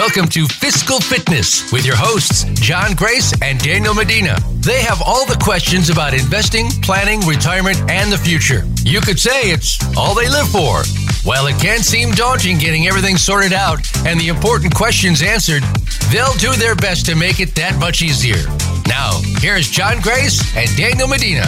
[0.00, 4.34] Welcome to Fiscal Fitness with your hosts, John Grace and Daniel Medina.
[4.60, 8.64] They have all the questions about investing, planning, retirement, and the future.
[8.82, 10.84] You could say it's all they live for.
[11.22, 15.62] While it can seem daunting getting everything sorted out and the important questions answered,
[16.10, 18.42] they'll do their best to make it that much easier.
[18.86, 21.44] Now, here's John Grace and Daniel Medina.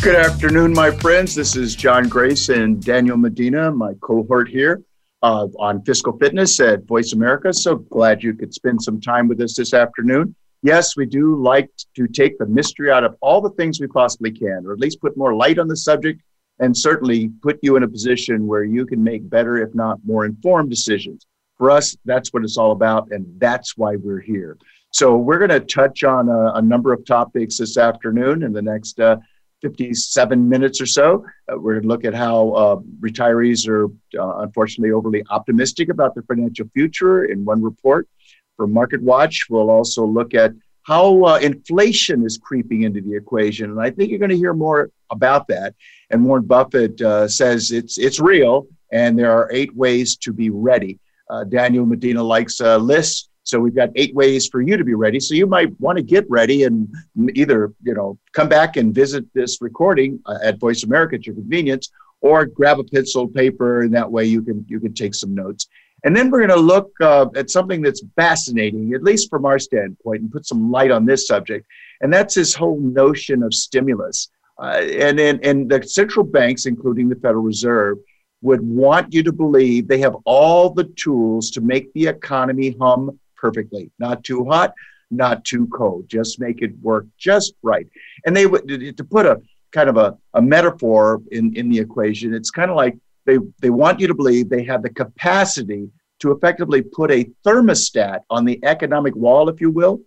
[0.00, 1.34] Good afternoon, my friends.
[1.34, 4.84] This is John Grace and Daniel Medina, my cohort here
[5.22, 7.52] uh, on fiscal fitness at Voice America.
[7.52, 10.34] So glad you could spend some time with us this afternoon.
[10.62, 14.30] Yes, we do like to take the mystery out of all the things we possibly
[14.30, 16.20] can, or at least put more light on the subject,
[16.58, 20.26] and certainly put you in a position where you can make better, if not more
[20.26, 21.26] informed decisions.
[21.56, 24.58] For us, that's what it's all about, and that's why we're here.
[24.92, 28.60] So, we're going to touch on a, a, number of topics this afternoon in the
[28.60, 29.18] next uh,
[29.62, 31.24] 57 minutes or so.
[31.50, 33.86] Uh, we're going to look at how uh, retirees are
[34.18, 38.08] uh, unfortunately overly optimistic about their financial future in one report.
[38.56, 43.70] For Market Watch, we'll also look at how uh, inflation is creeping into the equation.
[43.70, 45.74] And I think you're going to hear more about that.
[46.10, 50.50] And Warren Buffett uh, says it's, it's real and there are eight ways to be
[50.50, 50.98] ready.
[51.28, 53.29] Uh, Daniel Medina likes lists.
[53.42, 55.18] So we've got eight ways for you to be ready.
[55.18, 56.88] So you might want to get ready and
[57.34, 61.34] either, you know, come back and visit this recording uh, at Voice America at your
[61.34, 65.34] convenience, or grab a pencil, paper, and that way you can you can take some
[65.34, 65.66] notes.
[66.04, 69.58] And then we're going to look uh, at something that's fascinating, at least from our
[69.58, 71.66] standpoint, and put some light on this subject.
[72.00, 74.30] And that's this whole notion of stimulus.
[74.58, 77.98] Uh, and, and, and the central banks, including the Federal Reserve,
[78.42, 83.18] would want you to believe they have all the tools to make the economy hum
[83.40, 83.90] perfectly.
[83.98, 84.74] Not too hot,
[85.10, 86.08] not too cold.
[86.08, 87.86] Just make it work just right.
[88.24, 89.40] And they would to put a
[89.72, 93.70] kind of a, a metaphor in, in the equation, it's kind of like they, they
[93.70, 95.88] want you to believe they have the capacity
[96.20, 100.00] to effectively put a thermostat on the economic wall, if you will,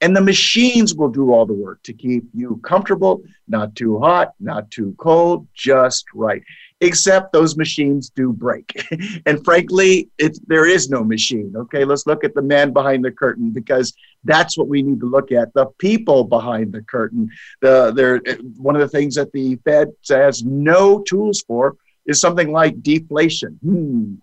[0.00, 4.32] and the machines will do all the work to keep you comfortable, not too hot,
[4.40, 6.42] not too cold, just right
[6.80, 8.72] except those machines do break.
[9.26, 10.08] and frankly,
[10.46, 11.52] there is no machine.
[11.54, 13.92] Okay, let's look at the man behind the curtain because
[14.24, 17.28] that's what we need to look at the people behind the curtain.
[17.60, 18.20] The, there,
[18.56, 21.76] one of the things that the Fed has no tools for
[22.06, 24.14] is something like deflation hmm,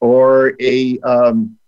[0.00, 1.58] or a, um,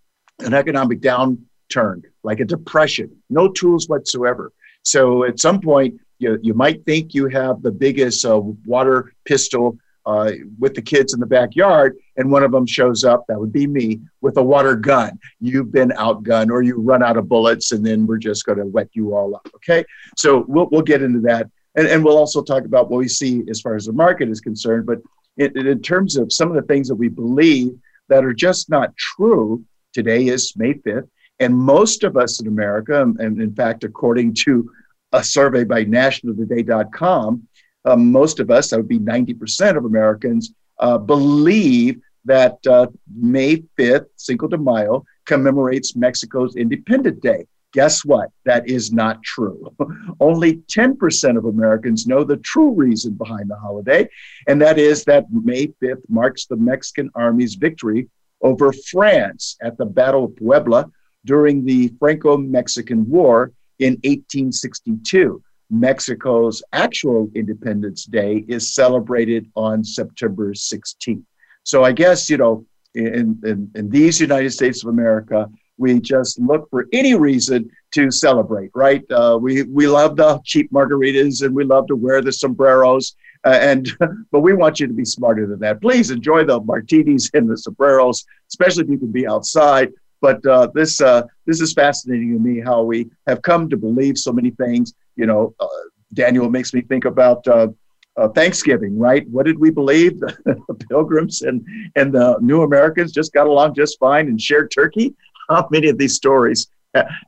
[0.41, 3.11] an economic downturn, like a depression.
[3.31, 4.53] No tools whatsoever.
[4.85, 9.77] So at some point, you, you might think you have the biggest uh, water pistol
[10.07, 13.53] uh, with the kids in the backyard, and one of them shows up, that would
[13.53, 15.19] be me, with a water gun.
[15.41, 18.67] You've been outgunned, or you run out of bullets, and then we're just going to
[18.67, 19.49] wet you all up.
[19.57, 19.85] Okay,
[20.17, 23.43] so we'll we'll get into that, and and we'll also talk about what we see
[23.51, 24.87] as far as the market is concerned.
[24.87, 25.01] But
[25.37, 27.73] in, in terms of some of the things that we believe
[28.09, 31.09] that are just not true, today is May fifth,
[31.41, 34.71] and most of us in America, and in fact, according to
[35.13, 37.49] a survey by NationalToday.com
[37.87, 43.63] uh, most of us, that would be 90% of Americans, uh, believe that uh, May
[43.79, 47.47] 5th, Cinco de Mayo, commemorates Mexico's Independence Day.
[47.73, 48.31] Guess what?
[48.45, 49.73] That is not true.
[50.21, 54.09] Only 10% of Americans know the true reason behind the holiday,
[54.49, 58.09] and that is that May 5th marks the Mexican army's victory
[58.43, 60.87] over France at the Battle of Puebla
[61.25, 65.43] during the Franco Mexican War in 1862.
[65.71, 71.23] Mexico's actual Independence Day is celebrated on September 16th.
[71.65, 76.39] So I guess, you know, in, in, in, these United States of America, we just
[76.39, 79.03] look for any reason to celebrate, right?
[79.11, 83.17] Uh, we, we love the cheap margaritas and we love to wear the sombreros.
[83.45, 83.91] Uh, and
[84.31, 85.81] but we want you to be smarter than that.
[85.81, 89.93] Please enjoy the martinis and the sombreros, especially if you can be outside.
[90.21, 94.17] But uh, this uh, this is fascinating to me how we have come to believe
[94.17, 94.95] so many things.
[95.17, 95.67] You know, uh,
[96.15, 97.69] Daniel makes me think about uh,
[98.17, 99.29] uh, Thanksgiving, right?
[99.29, 100.19] What did we believe?
[100.21, 101.65] the Pilgrims and
[101.97, 105.15] and the New Americans just got along just fine and shared turkey.
[105.49, 106.69] How many of these stories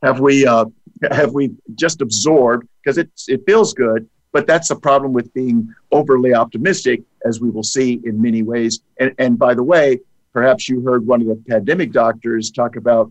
[0.03, 0.67] have we uh,
[1.11, 4.09] have we just absorbed because it it feels good?
[4.33, 8.81] But that's the problem with being overly optimistic, as we will see in many ways.
[9.01, 10.01] And, and by the way,
[10.33, 13.11] Perhaps you heard one of the pandemic doctors talk about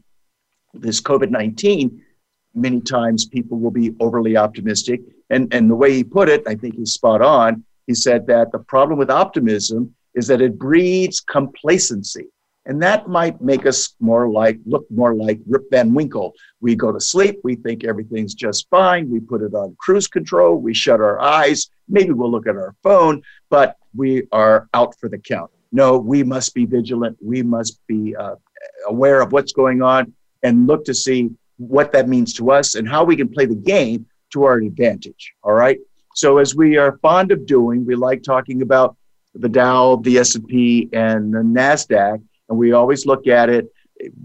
[0.74, 2.02] this COVID 19
[2.58, 5.02] many times people will be overly optimistic.
[5.30, 7.64] And, and the way he put it, I think he's spot on.
[7.86, 12.28] He said that the problem with optimism is that it breeds complacency.
[12.66, 16.34] And that might make us more like, look more like Rip Van Winkle.
[16.60, 20.58] We go to sleep, we think everything's just fine, we put it on cruise control,
[20.58, 25.08] we shut our eyes, maybe we'll look at our phone, but we are out for
[25.08, 25.50] the count.
[25.72, 28.36] No, we must be vigilant, we must be uh,
[28.86, 30.14] aware of what's going on
[30.44, 33.56] and look to see what that means to us and how we can play the
[33.56, 35.34] game to our advantage.
[35.44, 35.80] All right.
[36.16, 38.96] So as we are fond of doing, we like talking about
[39.36, 43.72] the Dow, the S&P, and the Nasdaq, and we always look at it.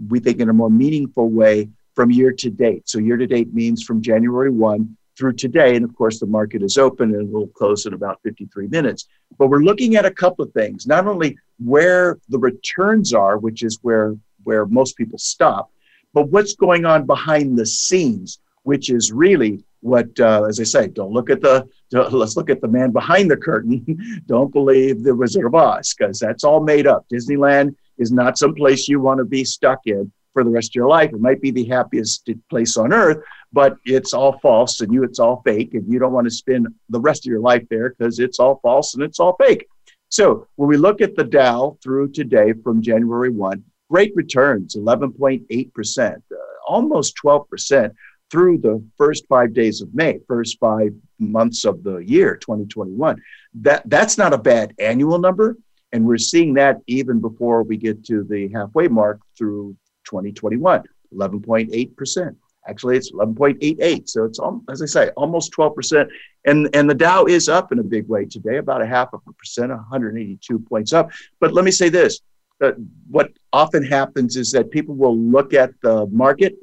[0.07, 2.89] We think in a more meaningful way from year to date.
[2.89, 6.63] So year to date means from January one through today, and of course the market
[6.63, 9.07] is open and will close in about 53 minutes.
[9.37, 13.63] But we're looking at a couple of things: not only where the returns are, which
[13.63, 15.71] is where where most people stop,
[16.13, 20.87] but what's going on behind the scenes, which is really what, uh, as I say,
[20.87, 24.23] don't look at the, let's look at the man behind the curtain.
[24.27, 27.05] don't believe the Wizard of Oz, because that's all made up.
[27.11, 30.75] Disneyland is not some place you want to be stuck in for the rest of
[30.75, 31.11] your life.
[31.13, 35.19] It might be the happiest place on earth, but it's all false and you, it's
[35.19, 35.73] all fake.
[35.73, 38.59] And you don't want to spend the rest of your life there because it's all
[38.63, 39.67] false and it's all fake.
[40.09, 43.63] So when we look at the Dow through today from January 1,
[43.93, 46.35] great returns 11.8%, uh,
[46.67, 47.91] almost 12%
[48.31, 53.21] through the first five days of May, first five months of the year 2021.
[53.61, 55.57] That, that's not a bad annual number.
[55.91, 60.81] And we're seeing that even before we get to the halfway mark through 2021,
[61.13, 62.35] 11.8%.
[62.67, 64.09] Actually, it's 11.88.
[64.09, 64.39] So it's,
[64.71, 66.07] as I say, almost 12%.
[66.45, 69.21] And, and the Dow is up in a big way today, about a half of
[69.27, 71.11] a percent, 182 points up.
[71.39, 72.21] But let me say this
[72.63, 72.71] uh,
[73.09, 76.55] what often happens is that people will look at the market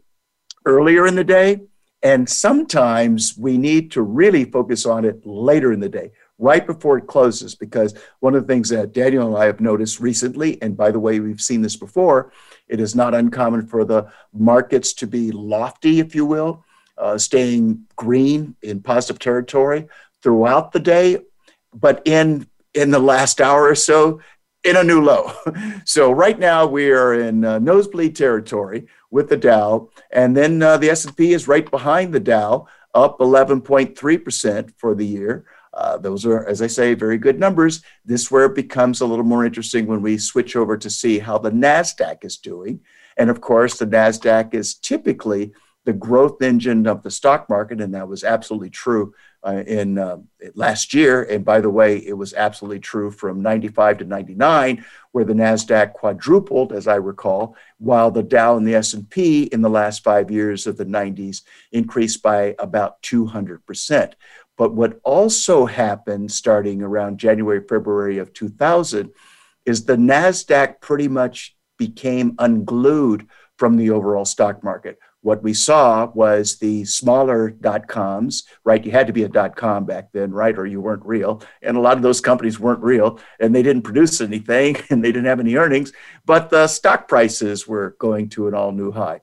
[0.64, 1.60] earlier in the day,
[2.02, 6.98] and sometimes we need to really focus on it later in the day, right before
[6.98, 7.54] it closes.
[7.54, 11.00] Because one of the things that Daniel and I have noticed recently, and by the
[11.00, 12.32] way, we've seen this before,
[12.68, 16.64] it is not uncommon for the markets to be lofty, if you will,
[16.98, 19.86] uh, staying green in positive territory
[20.22, 21.18] throughout the day,
[21.74, 24.20] but in in the last hour or so,
[24.64, 25.32] in a new low.
[25.84, 30.76] So right now we are in uh, nosebleed territory with the Dow, and then uh,
[30.76, 35.46] the S&P is right behind the Dow, up 11.3% for the year.
[35.72, 37.82] Uh, those are, as I say, very good numbers.
[38.04, 41.38] This where it becomes a little more interesting when we switch over to see how
[41.38, 42.80] the Nasdaq is doing.
[43.16, 45.52] And of course, the Nasdaq is typically
[45.84, 50.18] the growth engine of the stock market, and that was absolutely true uh, in uh,
[50.54, 51.22] last year.
[51.24, 55.92] And by the way, it was absolutely true from 95 to 99, where the Nasdaq
[55.94, 60.66] quadrupled, as I recall, while the Dow and the S&P in the last five years
[60.66, 61.42] of the 90s
[61.72, 64.14] increased by about 200 percent.
[64.60, 69.10] But what also happened starting around January, February of 2000
[69.64, 73.26] is the NASDAQ pretty much became unglued
[73.56, 78.84] from the overall stock market what we saw was the smaller dot coms, right?
[78.84, 80.56] You had to be a dot com back then, right?
[80.56, 81.42] Or you weren't real.
[81.62, 85.12] And a lot of those companies weren't real and they didn't produce anything and they
[85.12, 85.92] didn't have any earnings,
[86.24, 89.20] but the stock prices were going to an all new high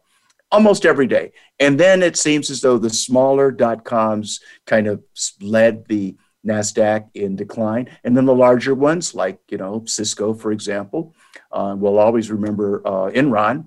[0.52, 1.32] almost every day.
[1.60, 5.04] And then it seems as though the smaller dot coms kind of
[5.42, 7.90] led the NASDAQ in decline.
[8.04, 11.14] And then the larger ones, like, you know, Cisco, for example,
[11.52, 13.66] uh, we'll always remember uh, Enron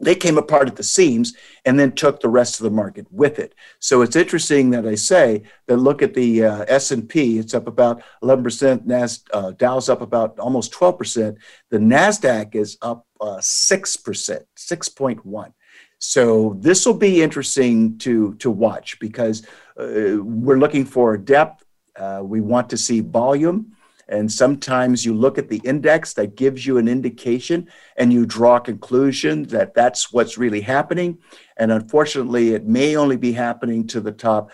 [0.00, 3.38] they came apart at the seams and then took the rest of the market with
[3.38, 3.54] it.
[3.78, 8.02] So it's interesting that I say that look at the uh, S&P, it's up about
[8.22, 11.36] 11%, Nas, uh, Dow's up about almost 12%.
[11.70, 15.52] The NASDAQ is up uh, 6%, 6.1.
[15.98, 19.46] So this will be interesting to, to watch because
[19.78, 21.64] uh, we're looking for depth.
[21.94, 23.76] Uh, we want to see volume.
[24.10, 28.56] And sometimes you look at the index that gives you an indication and you draw
[28.56, 31.18] a conclusion that that's what's really happening.
[31.56, 34.50] And unfortunately, it may only be happening to the top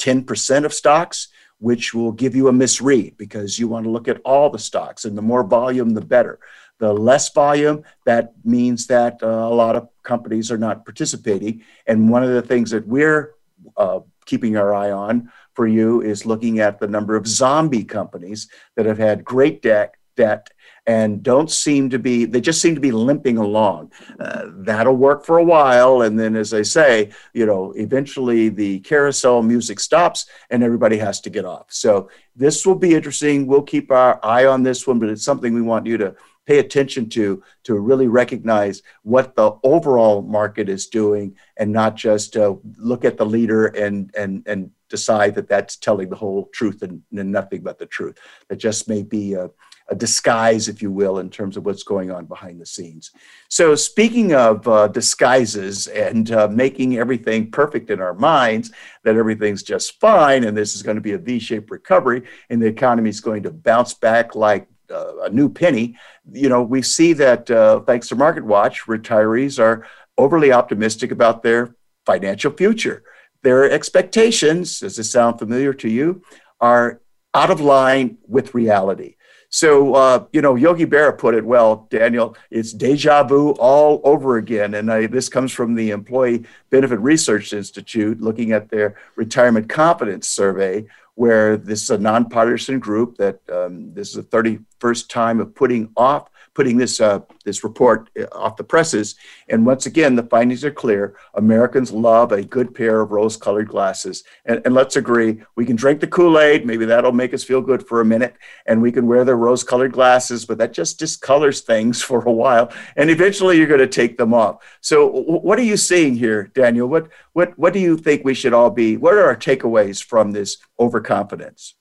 [0.00, 4.20] 10% of stocks, which will give you a misread because you want to look at
[4.24, 6.40] all the stocks and the more volume, the better.
[6.78, 11.62] The less volume, that means that uh, a lot of companies are not participating.
[11.86, 13.34] And one of the things that we're
[13.76, 18.48] uh, keeping our eye on for you is looking at the number of zombie companies
[18.76, 20.50] that have had great debt, debt
[20.86, 23.90] and don't seem to be they just seem to be limping along.
[24.20, 28.78] Uh, that'll work for a while and then as i say you know eventually the
[28.80, 31.66] carousel music stops and everybody has to get off.
[31.68, 33.46] So this will be interesting.
[33.46, 36.14] We'll keep our eye on this one but it's something we want you to
[36.46, 42.36] pay attention to to really recognize what the overall market is doing and not just
[42.36, 46.82] uh, look at the leader and and and decide that that's telling the whole truth
[46.82, 48.18] and, and nothing but the truth.
[48.48, 49.50] That just may be a,
[49.88, 53.10] a, disguise, if you will, in terms of what's going on behind the scenes.
[53.48, 58.72] So, speaking of uh, disguises and uh, making everything perfect in our minds,
[59.04, 62.62] that everything's just fine and this is going to be a V shaped recovery and
[62.62, 65.96] the economy is going to bounce back like uh, a new penny,
[66.32, 69.86] you know, we see that uh, thanks to Market Watch, retirees are
[70.18, 71.74] overly optimistic about their
[72.04, 73.02] financial future
[73.46, 76.20] their expectations, does this sound familiar to you,
[76.60, 77.00] are
[77.32, 79.14] out of line with reality.
[79.50, 84.38] So, uh, you know, Yogi Berra put it well, Daniel, it's deja vu all over
[84.38, 84.74] again.
[84.74, 90.28] And I, this comes from the Employee Benefit Research Institute looking at their retirement confidence
[90.28, 90.84] survey,
[91.14, 95.92] where this is a nonpartisan group that um, this is the 31st time of putting
[95.96, 99.14] off putting this uh, this report uh, off the presses.
[99.50, 101.14] And once again, the findings are clear.
[101.34, 104.24] Americans love a good pair of rose-colored glasses.
[104.46, 106.64] And, and let's agree, we can drink the Kool-Aid.
[106.64, 108.34] Maybe that'll make us feel good for a minute,
[108.64, 110.46] and we can wear the rose-colored glasses.
[110.46, 114.32] But that just discolors things for a while, and eventually you're going to take them
[114.32, 114.64] off.
[114.80, 116.88] So, what are you seeing here, Daniel?
[116.88, 118.96] What what what do you think we should all be?
[118.96, 121.74] What are our takeaways from this overconfidence?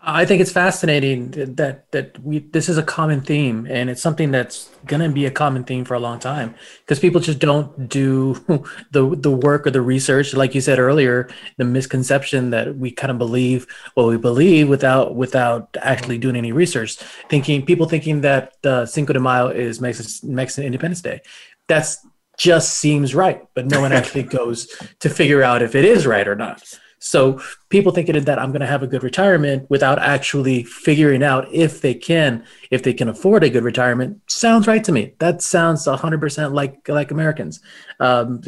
[0.00, 4.30] I think it's fascinating that that we this is a common theme, and it's something
[4.30, 7.88] that's going to be a common theme for a long time because people just don't
[7.88, 8.34] do
[8.92, 13.10] the the work or the research, like you said earlier, the misconception that we kind
[13.10, 16.94] of believe what we believe without without actually doing any research.
[17.28, 21.22] Thinking people thinking that uh, Cinco de Mayo is Mexican, Mexican Independence Day.
[21.66, 24.68] That's just seems right, but no one actually goes
[25.00, 26.62] to figure out if it is right or not.
[26.98, 31.52] So people thinking that I'm going to have a good retirement without actually figuring out
[31.52, 35.14] if they can, if they can afford a good retirement, sounds right to me.
[35.18, 37.60] That sounds 100% like like Americans.
[38.00, 38.40] Um,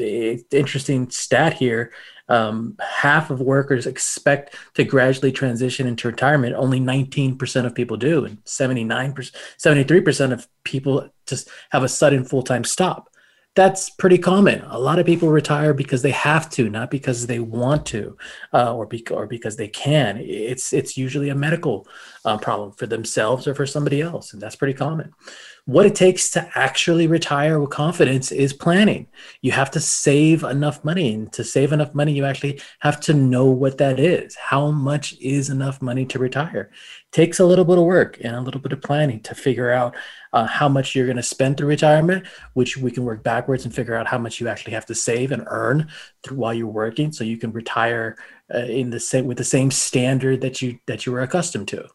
[0.50, 1.92] interesting stat here.
[2.28, 6.54] Um, half of workers expect to gradually transition into retirement.
[6.54, 12.44] Only 19% of people do, and 79%, 73% of people just have a sudden full
[12.44, 13.09] time stop
[13.56, 14.62] that's pretty common.
[14.68, 18.16] A lot of people retire because they have to, not because they want to,
[18.54, 20.18] uh, or, be- or because they can.
[20.18, 21.86] It's it's usually a medical
[22.24, 25.12] uh, problem for themselves or for somebody else, and that's pretty common.
[25.66, 29.06] What it takes to actually retire with confidence is planning.
[29.42, 33.14] You have to save enough money, and to save enough money, you actually have to
[33.14, 34.34] know what that is.
[34.36, 36.70] How much is enough money to retire?
[36.72, 39.70] It takes a little bit of work and a little bit of planning to figure
[39.70, 39.94] out
[40.32, 43.74] uh, how much you're going to spend through retirement, which we can work backwards and
[43.74, 45.88] figure out how much you actually have to save and earn
[46.22, 48.16] through, while you're working, so you can retire
[48.54, 51.86] uh, in the same with the same standard that you that you were accustomed to.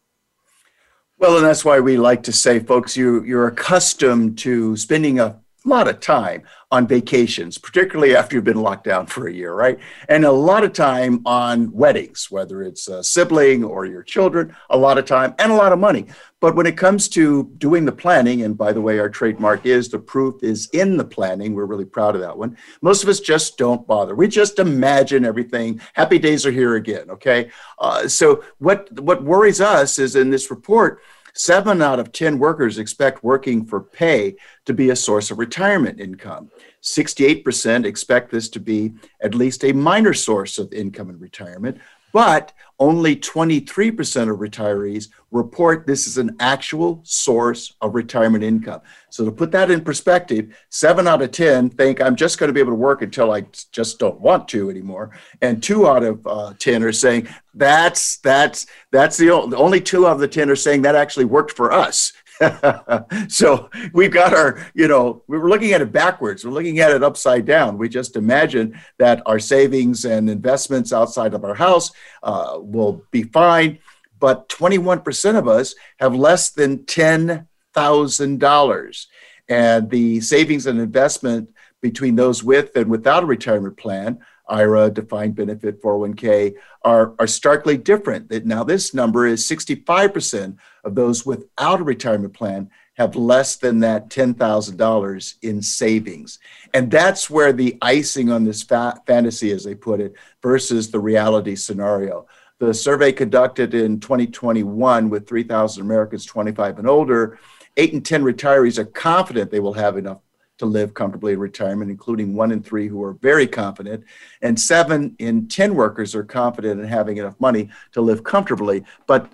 [1.18, 5.40] Well, and that's why we like to say, folks, you you're accustomed to spending a
[5.64, 9.80] lot of time on vacations, particularly after you've been locked down for a year, right?
[10.10, 14.78] And a lot of time on weddings, whether it's a sibling or your children, a
[14.78, 16.06] lot of time and a lot of money.
[16.46, 19.90] But when it comes to doing the planning, and by the way, our trademark is
[19.90, 21.56] the proof is in the planning.
[21.56, 22.56] We're really proud of that one.
[22.84, 24.14] Most of us just don't bother.
[24.14, 25.82] We just imagine everything.
[25.94, 27.10] Happy days are here again.
[27.10, 27.50] Okay.
[27.80, 31.02] Uh, so what what worries us is in this report
[31.38, 36.00] Seven out of 10 workers expect working for pay to be a source of retirement
[36.00, 36.50] income.
[36.82, 41.78] 68% expect this to be at least a minor source of income in retirement,
[42.14, 48.82] but only 23% of retirees report this is an actual source of retirement income.
[49.10, 52.54] So, to put that in perspective, seven out of 10 think I'm just going to
[52.54, 55.12] be able to work until I just don't want to anymore.
[55.42, 60.08] And two out of uh, 10 are saying that's, that's, that's the only, only two
[60.08, 62.14] out of the 10 are saying that actually worked for us.
[63.28, 66.46] so we've got our, you know, we were looking at it backwards.
[66.46, 67.78] We're looking at it upside down.
[67.78, 71.92] We just imagine that our savings and investments outside of our house
[72.24, 73.80] uh, will be fine.
[74.20, 79.06] But 21% of us have less than $10,000.
[79.48, 81.50] And the savings and investment
[81.82, 87.78] between those with and without a retirement plan IRA, defined benefit 401k are, are starkly
[87.78, 88.32] different.
[88.46, 94.10] Now, this number is 65% of those without a retirement plan have less than that
[94.10, 96.40] $10,000 in savings.
[96.74, 101.00] And that's where the icing on this fa- fantasy, as they put it, versus the
[101.00, 102.26] reality scenario.
[102.60, 107.38] The survey conducted in 2021 with 3,000 Americans 25 and older,
[107.76, 110.20] eight in 10 retirees are confident they will have enough
[110.58, 114.04] to live comfortably in retirement, including one in three who are very confident,
[114.42, 118.84] and seven in 10 workers are confident in having enough money to live comfortably.
[119.08, 119.32] But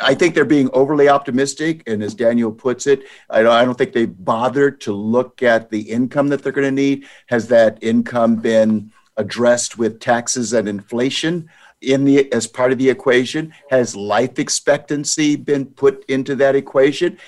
[0.00, 1.82] I think they're being overly optimistic.
[1.86, 6.28] And as Daniel puts it, I don't, think they bothered to look at the income
[6.28, 7.06] that they're going to need.
[7.26, 11.48] Has that income been addressed with taxes and inflation?
[11.82, 17.18] in the as part of the equation has life expectancy been put into that equation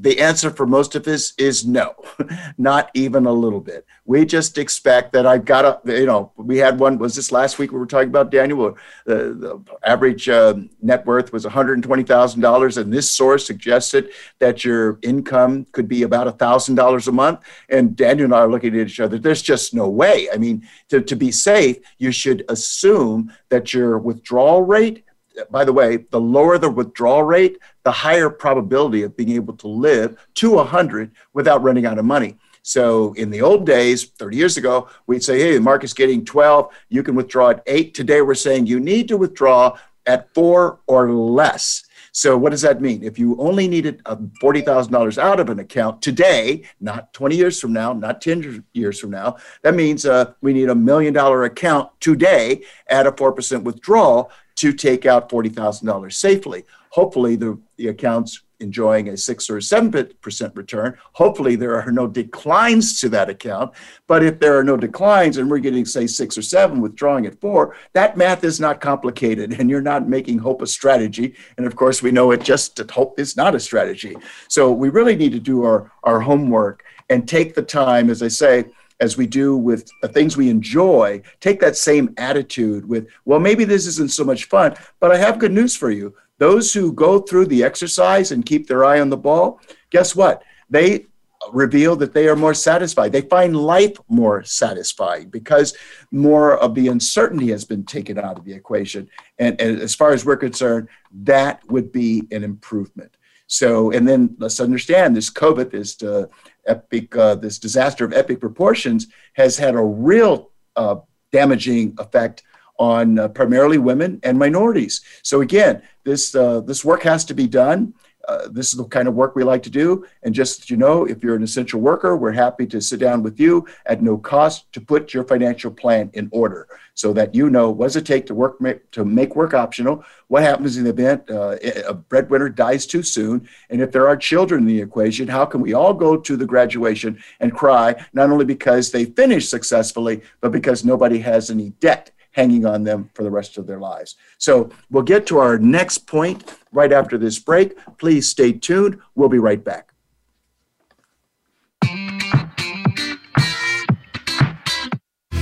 [0.00, 1.94] the answer for most of us is no,
[2.58, 3.84] not even a little bit.
[4.04, 7.58] We just expect that I've got a, you know, we had one, was this last
[7.58, 8.76] week we were talking about, Daniel?
[9.04, 15.66] The, the average uh, net worth was $120,000, and this source suggested that your income
[15.72, 17.40] could be about $1,000 a month.
[17.68, 19.18] And Daniel and I are looking at each other.
[19.18, 20.28] There's just no way.
[20.32, 25.04] I mean, to, to be safe, you should assume that your withdrawal rate
[25.50, 29.68] by the way, the lower the withdrawal rate, the higher probability of being able to
[29.68, 32.36] live to 100 without running out of money.
[32.62, 36.70] So in the old days, 30 years ago, we'd say, hey, the market's getting 12,
[36.90, 37.94] you can withdraw at eight.
[37.94, 41.84] Today, we're saying you need to withdraw at four or less.
[42.12, 43.02] So what does that mean?
[43.02, 47.92] If you only needed $40,000 out of an account today, not 20 years from now,
[47.92, 52.62] not 10 years from now, that means uh, we need a million dollar account today
[52.88, 56.64] at a 4% withdrawal to take out $40,000 safely.
[56.90, 60.96] Hopefully, the, the account's enjoying a six or seven percent return.
[61.12, 63.72] Hopefully, there are no declines to that account.
[64.06, 67.40] But if there are no declines and we're getting, say, six or seven, withdrawing at
[67.40, 71.34] four, that math is not complicated and you're not making hope a strategy.
[71.56, 74.16] And of course, we know it just hope is not a strategy.
[74.48, 78.28] So we really need to do our, our homework and take the time, as I
[78.28, 78.64] say,
[79.00, 83.64] as we do with the things we enjoy, take that same attitude with, well, maybe
[83.64, 86.14] this isn't so much fun, but I have good news for you.
[86.38, 90.42] Those who go through the exercise and keep their eye on the ball, guess what?
[90.70, 91.06] They
[91.52, 93.12] reveal that they are more satisfied.
[93.12, 95.76] They find life more satisfying because
[96.10, 99.08] more of the uncertainty has been taken out of the equation.
[99.38, 100.88] And, and as far as we're concerned,
[101.22, 103.16] that would be an improvement.
[103.46, 106.26] So, and then let's understand this COVID, this uh,
[106.68, 110.96] epic, uh, this disaster of epic proportions has had a real uh,
[111.32, 112.42] damaging effect
[112.78, 115.00] on uh, primarily women and minorities.
[115.22, 117.94] So again, this uh, this work has to be done.
[118.28, 120.06] Uh, this is the kind of work we like to do.
[120.22, 123.40] And just you know, if you're an essential worker, we're happy to sit down with
[123.40, 127.70] you at no cost to put your financial plan in order so that you know
[127.70, 128.58] what does it take to work
[128.90, 130.04] to make work optional.
[130.26, 134.16] What happens in the event uh, a breadwinner dies too soon, and if there are
[134.16, 138.30] children in the equation, how can we all go to the graduation and cry not
[138.30, 143.22] only because they finished successfully, but because nobody has any debt hanging on them for
[143.22, 144.16] the rest of their lives.
[144.38, 147.76] So we'll get to our next point right after this break.
[147.98, 149.00] Please stay tuned.
[149.14, 149.92] We'll be right back.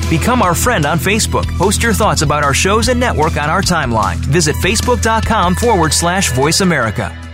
[0.09, 1.47] Become our friend on Facebook.
[1.59, 4.17] Post your thoughts about our shows and network on our timeline.
[4.17, 7.26] Visit facebook.com forward slash voice America.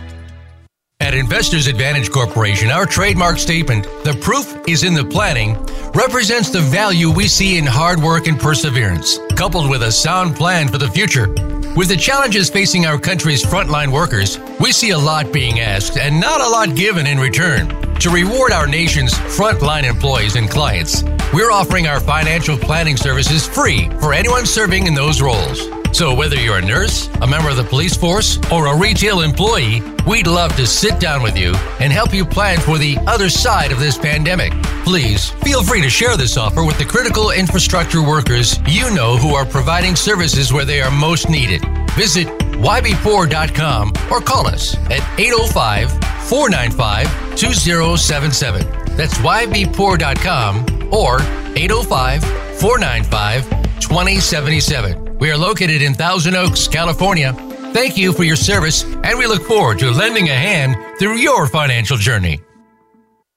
[1.02, 5.54] At Investors Advantage Corporation, our trademark statement, the proof is in the planning,
[5.94, 10.68] represents the value we see in hard work and perseverance, coupled with a sound plan
[10.68, 11.26] for the future.
[11.74, 16.20] With the challenges facing our country's frontline workers, we see a lot being asked and
[16.20, 17.68] not a lot given in return.
[17.96, 21.02] To reward our nation's frontline employees and clients,
[21.34, 25.81] we're offering our financial planning services free for anyone serving in those roles.
[25.92, 29.82] So, whether you're a nurse, a member of the police force, or a retail employee,
[30.06, 33.72] we'd love to sit down with you and help you plan for the other side
[33.72, 34.52] of this pandemic.
[34.84, 39.34] Please feel free to share this offer with the critical infrastructure workers you know who
[39.34, 41.62] are providing services where they are most needed.
[41.90, 45.92] Visit ybpoor.com or call us at 805
[46.28, 48.96] 495 2077.
[48.96, 51.20] That's ybpoor.com or
[51.54, 52.24] 805
[52.58, 55.01] 495 2077.
[55.22, 57.32] We are located in Thousand Oaks, California.
[57.72, 61.46] Thank you for your service, and we look forward to lending a hand through your
[61.46, 62.40] financial journey.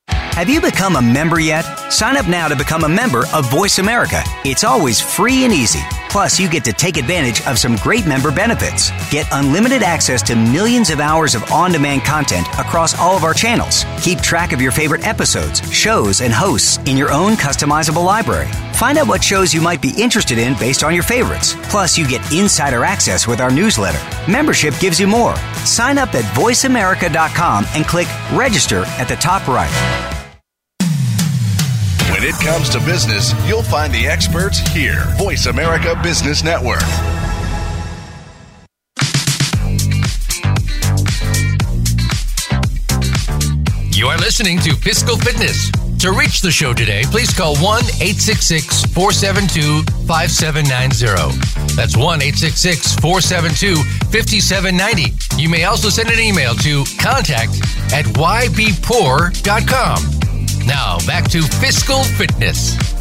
[0.10, 1.62] Have you become a member yet?
[1.92, 4.24] Sign up now to become a member of Voice America.
[4.44, 5.82] It's always free and easy.
[6.10, 8.90] Plus, you get to take advantage of some great member benefits.
[9.12, 13.34] Get unlimited access to millions of hours of on demand content across all of our
[13.36, 13.86] channels.
[14.02, 18.50] Keep track of your favorite episodes, shows, and hosts in your own customizable library.
[18.76, 21.56] Find out what shows you might be interested in based on your favorites.
[21.70, 24.00] Plus, you get insider access with our newsletter.
[24.30, 25.38] Membership gives you more.
[25.64, 29.72] Sign up at voiceamerica.com and click register at the top right.
[32.12, 35.06] When it comes to business, you'll find the experts here.
[35.18, 36.82] Voice America Business Network.
[43.96, 45.72] You are listening to Fiscal Fitness
[46.06, 51.74] To reach the show today, please call 1 866 472 5790.
[51.74, 53.82] That's 1 866 472
[54.14, 55.42] 5790.
[55.42, 57.58] You may also send an email to contact
[57.92, 59.98] at ybpoor.com.
[60.68, 62.95] Now, back to fiscal fitness.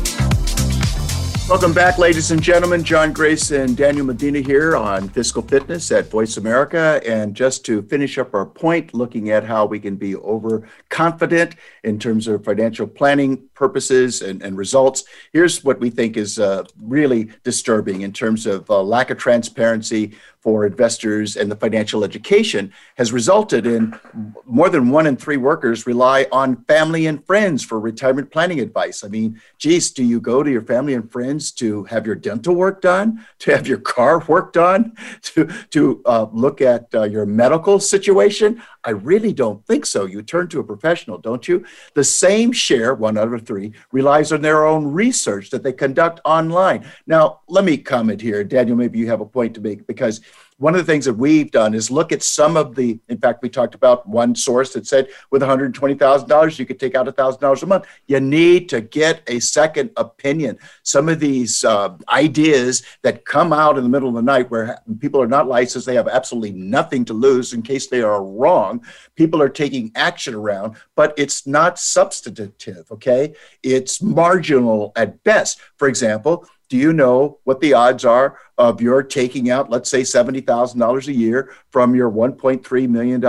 [1.46, 2.83] Welcome back, ladies and gentlemen.
[2.83, 7.02] John Grace and Daniel Medina here on Fiscal Fitness at Voice America.
[7.07, 11.98] And just to finish up our point, looking at how we can be overconfident in
[11.98, 15.04] terms of financial planning purposes and, and results,
[15.35, 20.16] here's what we think is uh, really disturbing in terms of uh, lack of transparency
[20.44, 23.98] for investors and the financial education has resulted in
[24.44, 29.02] more than one in three workers rely on family and friends for retirement planning advice.
[29.02, 32.54] I mean, geez, do you go to your family and friends to have your dental
[32.54, 37.24] work done, to have your car worked on, to, to uh, look at uh, your
[37.24, 38.62] medical situation?
[38.85, 40.04] I really don't think so.
[40.04, 41.64] You turn to a professional, don't you?
[41.94, 46.20] The same share, one out of three, relies on their own research that they conduct
[46.26, 46.87] online.
[47.07, 48.44] Now, let me comment here.
[48.44, 50.20] Daniel, maybe you have a point to make because
[50.59, 53.43] one of the things that we've done is look at some of the in fact
[53.43, 57.67] we talked about one source that said with $120000 you could take out $1000 a
[57.67, 57.87] month.
[58.07, 60.59] You need to get a second opinion.
[60.85, 64.79] Some of these uh, ideas that come out in the middle of the night where
[65.01, 68.85] people are not licensed they have absolutely nothing to lose in case they are wrong.
[69.17, 73.35] People are taking action around but it's not substantive okay?
[73.64, 75.59] It's marginal at best.
[75.77, 80.03] For example do you know what the odds are of your taking out, let's say,
[80.03, 83.24] $70,000 a year from your $1.3 million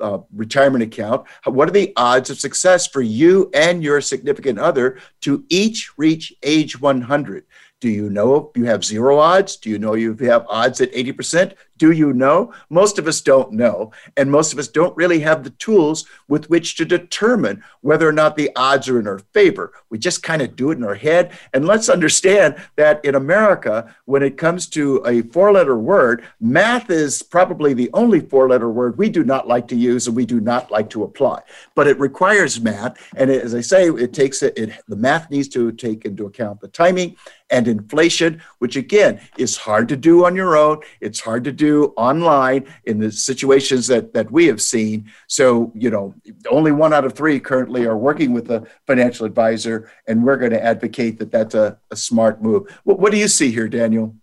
[0.00, 1.26] uh, retirement account?
[1.44, 6.32] What are the odds of success for you and your significant other to each reach
[6.42, 7.44] age 100?
[7.82, 9.56] Do you know you have zero odds?
[9.56, 11.54] Do you know you have odds at 80%?
[11.78, 12.54] Do you know?
[12.70, 13.90] Most of us don't know.
[14.16, 18.12] And most of us don't really have the tools with which to determine whether or
[18.12, 19.72] not the odds are in our favor.
[19.90, 21.32] We just kind of do it in our head.
[21.54, 26.88] And let's understand that in America, when it comes to a four letter word, math
[26.88, 30.24] is probably the only four letter word we do not like to use and we
[30.24, 31.40] do not like to apply.
[31.74, 32.96] But it requires math.
[33.16, 36.60] And as I say, it takes it, it the math needs to take into account
[36.60, 37.16] the timing
[37.52, 40.80] and inflation, which again is hard to do on your own.
[41.00, 45.12] It's hard to do online in the situations that, that we have seen.
[45.28, 46.14] So, you know,
[46.50, 50.52] only one out of three currently are working with a financial advisor, and we're going
[50.52, 52.68] to advocate that that's a, a smart move.
[52.84, 54.16] What, what do you see here, Daniel?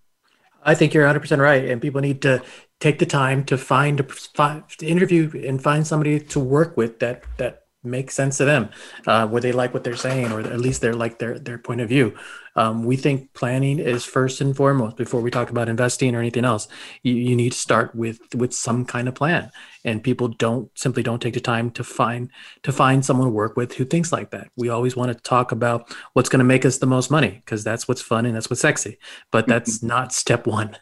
[0.64, 1.66] I think you're 100% right.
[1.66, 2.44] And people need to
[2.80, 7.64] take the time to find, to interview and find somebody to work with that, that
[7.84, 8.70] make sense to them,
[9.08, 11.82] uh, where they like what they're saying, or at least they're like their their point
[11.82, 12.16] of view.
[12.56, 16.44] Um, we think planning is first and foremost before we talk about investing or anything
[16.44, 16.68] else.
[17.04, 19.52] You, you need to start with with some kind of plan,
[19.86, 22.32] and people don't simply don't take the time to find
[22.64, 24.50] to find someone to work with who thinks like that.
[24.58, 27.64] We always want to talk about what's going to make us the most money because
[27.64, 28.98] that's what's fun and that's what's sexy,
[29.32, 30.76] but that's not step one.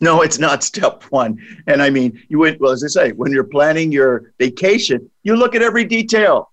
[0.00, 1.38] No, it's not step one.
[1.66, 5.36] And I mean, you went, well, as I say, when you're planning your vacation, you
[5.36, 6.50] look at every detail.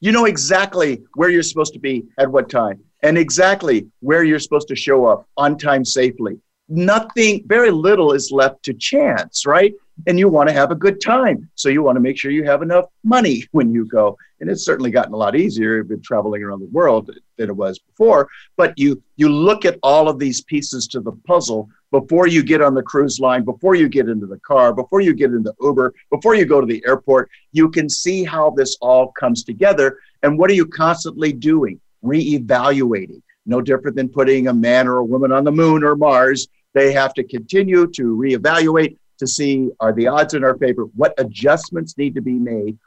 [0.00, 4.38] You know exactly where you're supposed to be at what time and exactly where you're
[4.38, 6.38] supposed to show up on time safely.
[6.68, 9.74] Nothing, very little is left to chance, right?
[10.06, 11.48] And you want to have a good time.
[11.54, 14.16] So you want to make sure you have enough money when you go.
[14.40, 15.84] And it's certainly gotten a lot easier.
[15.84, 18.28] Been traveling around the world than it was before.
[18.56, 22.62] But you you look at all of these pieces to the puzzle before you get
[22.62, 25.94] on the cruise line, before you get into the car, before you get into Uber,
[26.10, 29.98] before you go to the airport, you can see how this all comes together.
[30.22, 31.78] And what are you constantly doing?
[32.02, 33.22] Reevaluating.
[33.44, 36.48] No different than putting a man or a woman on the moon or Mars.
[36.72, 41.14] They have to continue to reevaluate to see are the odds in our favor, what
[41.18, 42.78] adjustments need to be made,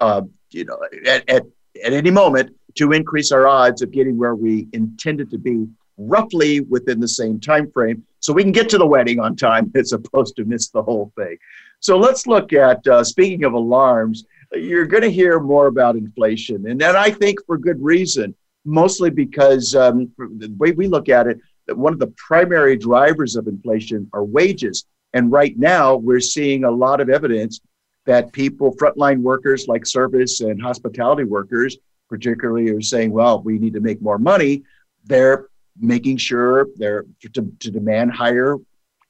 [0.00, 1.42] uh, you know, at, at,
[1.84, 5.66] at any moment to increase our odds of getting where we intended to be
[5.98, 9.72] roughly within the same time frame so we can get to the wedding on time
[9.74, 11.38] as opposed to miss the whole thing.
[11.80, 16.68] So let's look at, uh, speaking of alarms, you're going to hear more about inflation.
[16.68, 18.34] And then I think for good reason,
[18.66, 21.38] mostly because um, the way we look at it,
[21.68, 24.84] that one of the primary drivers of inflation are wages.
[25.14, 27.62] And right now, we're seeing a lot of evidence
[28.04, 31.78] that people, frontline workers like service and hospitality workers,
[32.10, 34.64] particularly, are saying, well, we need to make more money.
[35.06, 35.48] They're
[35.80, 38.56] making sure they're to, to demand higher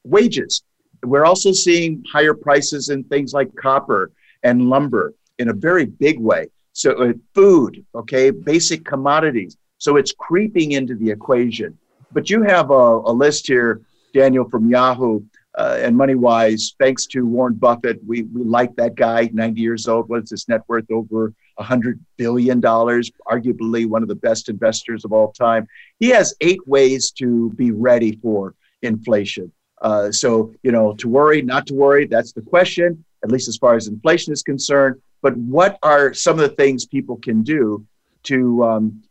[0.03, 0.63] wages.
[1.03, 4.11] We're also seeing higher prices in things like copper
[4.43, 6.49] and lumber in a very big way.
[6.73, 9.57] So, uh, food, okay, basic commodities.
[9.77, 11.77] So it's creeping into the equation.
[12.11, 13.81] But you have a, a list here,
[14.13, 15.21] Daniel, from Yahoo
[15.57, 16.73] uh, and MoneyWise.
[16.79, 20.09] Thanks to Warren Buffett, we, we like that guy, 90 years old.
[20.09, 20.89] What's his net worth?
[20.91, 25.67] Over $100 billion, arguably one of the best investors of all time.
[25.99, 29.51] He has eight ways to be ready for inflation.
[29.81, 33.57] Uh, so, you know, to worry, not to worry, that's the question, at least as
[33.57, 35.01] far as inflation is concerned.
[35.21, 37.85] But what are some of the things people can do
[38.23, 39.03] to um,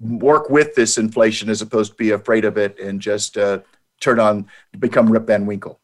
[0.00, 3.60] work with this inflation as opposed to be afraid of it and just uh,
[4.00, 4.46] turn on,
[4.78, 5.80] become Rip Van Winkle?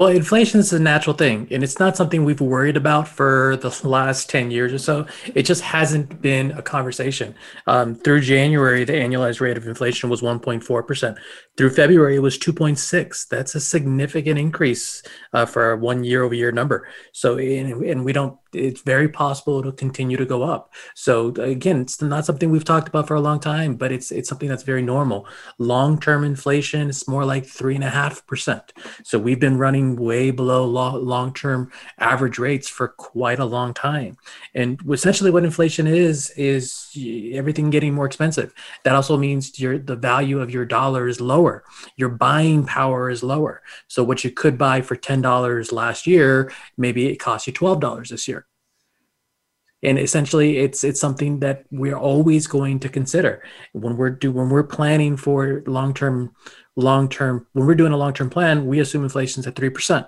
[0.00, 3.68] Well, inflation is a natural thing, and it's not something we've worried about for the
[3.86, 5.06] last 10 years or so.
[5.34, 7.34] It just hasn't been a conversation.
[7.66, 11.18] Um, through January, the annualized rate of inflation was 1.4%.
[11.56, 13.28] Through February, it was 2.6.
[13.28, 16.88] That's a significant increase uh, for a one year over year number.
[17.12, 20.72] So, and, and we don't it's very possible it'll continue to go up.
[20.94, 24.28] So again, it's not something we've talked about for a long time, but it's it's
[24.28, 25.26] something that's very normal.
[25.58, 28.72] Long-term inflation is more like three and a half percent.
[29.04, 34.16] So we've been running way below long-term average rates for quite a long time.
[34.54, 36.90] And essentially, what inflation is is
[37.32, 38.52] everything getting more expensive.
[38.84, 41.49] That also means your the value of your dollar is lower.
[41.96, 43.62] Your buying power is lower.
[43.88, 47.80] So what you could buy for ten dollars last year, maybe it costs you twelve
[47.80, 48.46] dollars this year
[49.82, 53.42] and essentially it's it's something that we're always going to consider.
[53.72, 56.34] When we're do when we're planning for long term
[56.76, 60.06] long term when we're doing a long term plan we assume inflation's at 3%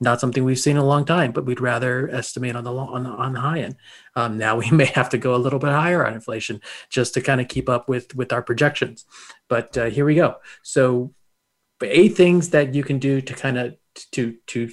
[0.00, 3.02] not something we've seen in a long time but we'd rather estimate on the on
[3.02, 3.76] the, on the high end.
[4.16, 6.60] Um, now we may have to go a little bit higher on inflation
[6.90, 9.04] just to kind of keep up with with our projections.
[9.48, 10.36] But uh, here we go.
[10.62, 11.14] So
[11.82, 13.76] eight things that you can do to kind of
[14.12, 14.70] to to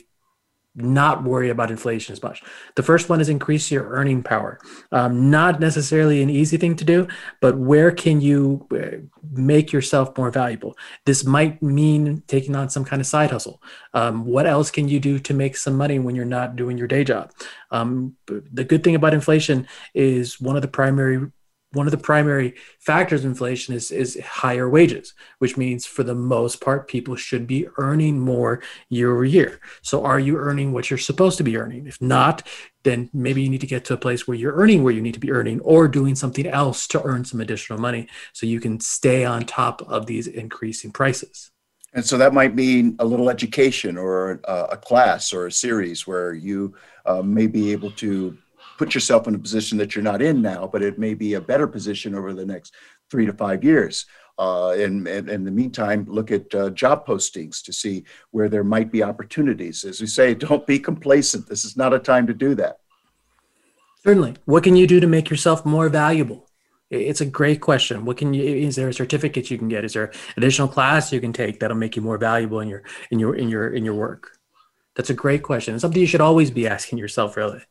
[0.75, 2.43] not worry about inflation as much.
[2.75, 4.59] The first one is increase your earning power.
[4.91, 7.07] Um, not necessarily an easy thing to do,
[7.41, 10.77] but where can you uh, make yourself more valuable?
[11.05, 13.61] This might mean taking on some kind of side hustle.
[13.93, 16.87] Um, what else can you do to make some money when you're not doing your
[16.87, 17.31] day job?
[17.71, 21.31] Um, the good thing about inflation is one of the primary
[21.73, 26.15] one of the primary factors of inflation is, is higher wages, which means for the
[26.15, 29.59] most part, people should be earning more year over year.
[29.81, 31.87] So, are you earning what you're supposed to be earning?
[31.87, 32.45] If not,
[32.83, 35.13] then maybe you need to get to a place where you're earning where you need
[35.13, 38.79] to be earning or doing something else to earn some additional money so you can
[38.79, 41.51] stay on top of these increasing prices.
[41.93, 46.07] And so that might mean a little education or a, a class or a series
[46.07, 46.73] where you
[47.05, 48.37] uh, may be able to
[48.81, 51.39] put yourself in a position that you're not in now, but it may be a
[51.39, 52.73] better position over the next
[53.11, 54.07] three to five years.
[54.39, 58.63] Uh, and, and, in the meantime, look at uh, job postings to see where there
[58.63, 59.83] might be opportunities.
[59.83, 61.47] As we say, don't be complacent.
[61.47, 62.79] This is not a time to do that.
[64.03, 64.33] Certainly.
[64.45, 66.49] What can you do to make yourself more valuable?
[66.89, 68.03] It's a great question.
[68.03, 68.43] What can you?
[68.43, 69.85] Is there a certificate you can get?
[69.85, 73.19] Is there additional class you can take that'll make you more valuable in your in
[73.19, 74.39] your in your in your work?
[74.95, 75.75] That's a great question.
[75.75, 77.61] It's something you should always be asking yourself, really.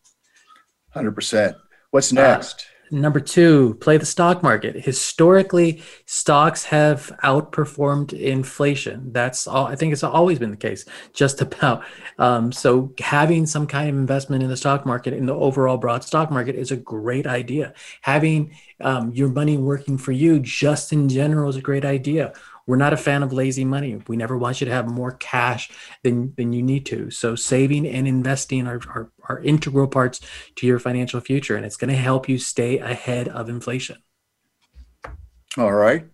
[0.94, 1.56] 100%.
[1.90, 2.66] What's uh, next?
[2.90, 4.74] Uh, number two, play the stock market.
[4.76, 9.12] Historically, stocks have outperformed inflation.
[9.12, 9.66] That's all.
[9.66, 11.84] I think it's always been the case, just about.
[12.18, 16.04] Um, so having some kind of investment in the stock market, in the overall broad
[16.04, 17.74] stock market, is a great idea.
[18.02, 22.32] Having um, your money working for you, just in general, is a great idea.
[22.66, 24.00] We're not a fan of lazy money.
[24.06, 25.70] We never want you to have more cash
[26.02, 27.10] than, than you need to.
[27.10, 30.20] So saving and investing are, are, are integral parts
[30.56, 33.98] to your financial future, and it's going to help you stay ahead of inflation.
[35.56, 36.06] All right.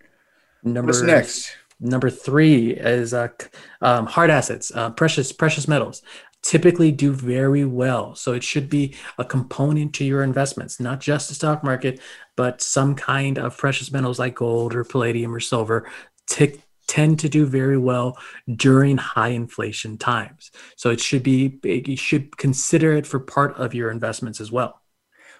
[0.62, 1.56] Number, What's next?
[1.78, 3.28] Number three is uh,
[3.82, 6.02] um, hard assets, uh, precious precious metals
[6.46, 8.14] typically do very well.
[8.14, 12.00] So it should be a component to your investments, not just the stock market,
[12.36, 15.90] but some kind of precious metals like gold or palladium or silver
[16.28, 18.16] t- tend to do very well
[18.54, 20.50] during high inflation times.
[20.76, 24.82] So it should be you should consider it for part of your investments as well.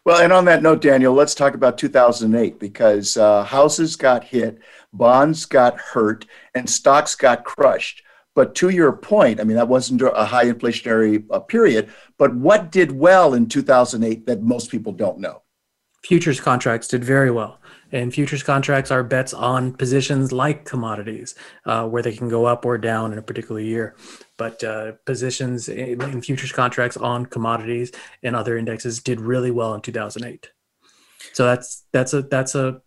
[0.05, 4.59] Well, and on that note, Daniel, let's talk about 2008 because uh, houses got hit,
[4.93, 8.05] bonds got hurt, and stocks got crushed.
[8.37, 12.71] But to your point, I mean, that wasn't a high inflationary uh, period, but what
[12.71, 15.43] did well in 2008 that most people don't know?
[16.05, 17.59] Futures contracts did very well.
[17.93, 22.65] And futures contracts are bets on positions like commodities, uh, where they can go up
[22.65, 23.97] or down in a particular year.
[24.37, 29.75] But uh, positions in, in, futures contracts on commodities and other indexes did really well
[29.75, 30.51] in 2008.
[31.33, 32.81] So that's that's a that's a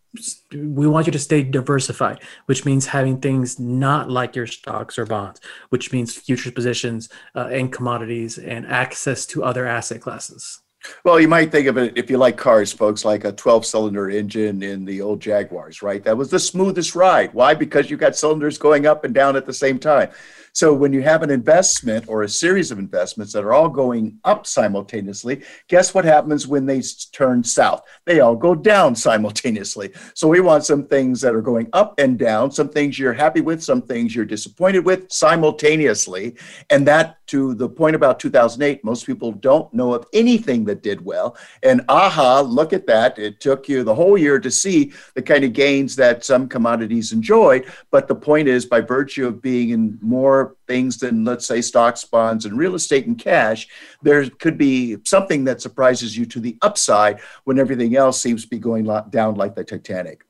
[0.52, 5.06] we want you to stay diversified, which means having things not like your stocks or
[5.06, 10.62] bonds, which means futures positions uh, and commodities and access to other asset classes.
[11.04, 14.10] Well, you might think of it if you like cars, folks, like a 12 cylinder
[14.10, 16.04] engine in the old Jaguars, right?
[16.04, 17.34] That was the smoothest ride.
[17.34, 17.54] Why?
[17.54, 20.10] Because you've got cylinders going up and down at the same time.
[20.54, 24.20] So when you have an investment or a series of investments that are all going
[24.24, 26.82] up simultaneously, guess what happens when they
[27.14, 27.84] turn south?
[28.06, 29.92] They all go down simultaneously.
[30.16, 33.42] So we want some things that are going up and down, some things you're happy
[33.42, 36.36] with, some things you're disappointed with simultaneously.
[36.70, 41.04] And that to the point about 2008, most people don't know of anything that did
[41.04, 41.36] well.
[41.64, 43.18] And aha, look at that.
[43.18, 47.12] It took you the whole year to see the kind of gains that some commodities
[47.12, 47.66] enjoyed.
[47.92, 52.04] But the point is, by virtue of being in more things than, let's say, stocks,
[52.06, 53.68] bonds, and real estate and cash,
[54.02, 58.50] there could be something that surprises you to the upside when everything else seems to
[58.50, 60.24] be going down like the Titanic.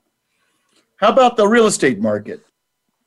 [0.96, 2.40] How about the real estate market?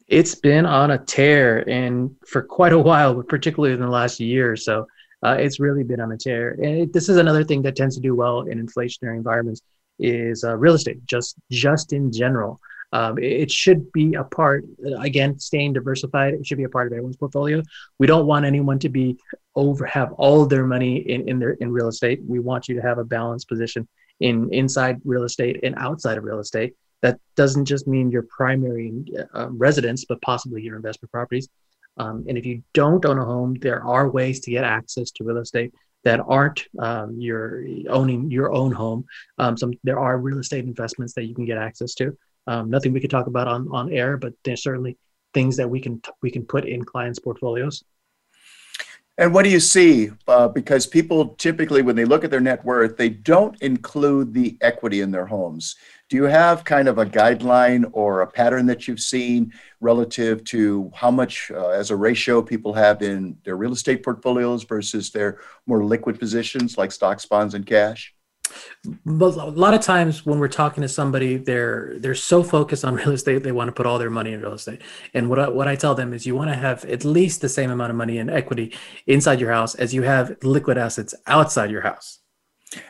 [0.07, 4.19] it's been on a tear and for quite a while, but particularly in the last
[4.19, 4.85] year or so.
[5.23, 6.51] Uh, it's really been on a tear.
[6.51, 9.61] And it, this is another thing that tends to do well in inflationary environments
[9.99, 12.59] is uh, real estate, just just in general.
[12.91, 14.65] Um, it, should be a part,
[14.99, 16.35] again, staying diversified.
[16.35, 17.63] It should be a part of everyone's portfolio.
[17.97, 19.17] We don't want anyone to be
[19.55, 22.19] over have all their money in, in their in real estate.
[22.27, 23.87] We want you to have a balanced position
[24.19, 28.93] in inside real estate and outside of real estate that doesn't just mean your primary
[29.33, 31.49] uh, residence, but possibly your investment properties.
[31.97, 35.23] Um, and if you don't own a home, there are ways to get access to
[35.23, 39.05] real estate that aren't um, your owning your own home.
[39.37, 42.17] Um, some there are real estate investments that you can get access to.
[42.47, 44.97] Um, nothing we could talk about on on air, but there's certainly
[45.33, 47.83] things that we can we can put in clients' portfolios.
[49.19, 50.09] And what do you see?
[50.27, 54.57] Uh, because people typically, when they look at their net worth, they don't include the
[54.61, 55.75] equity in their homes.
[56.09, 60.91] Do you have kind of a guideline or a pattern that you've seen relative to
[60.95, 65.39] how much, uh, as a ratio, people have in their real estate portfolios versus their
[65.67, 68.15] more liquid positions like stocks, bonds, and cash?
[69.05, 72.95] But a lot of times when we're talking to somebody, they're they're so focused on
[73.01, 74.81] real estate, they want to put all their money in real estate.
[75.13, 77.49] And what I, what I tell them is, you want to have at least the
[77.49, 78.75] same amount of money in equity
[79.07, 82.19] inside your house as you have liquid assets outside your house.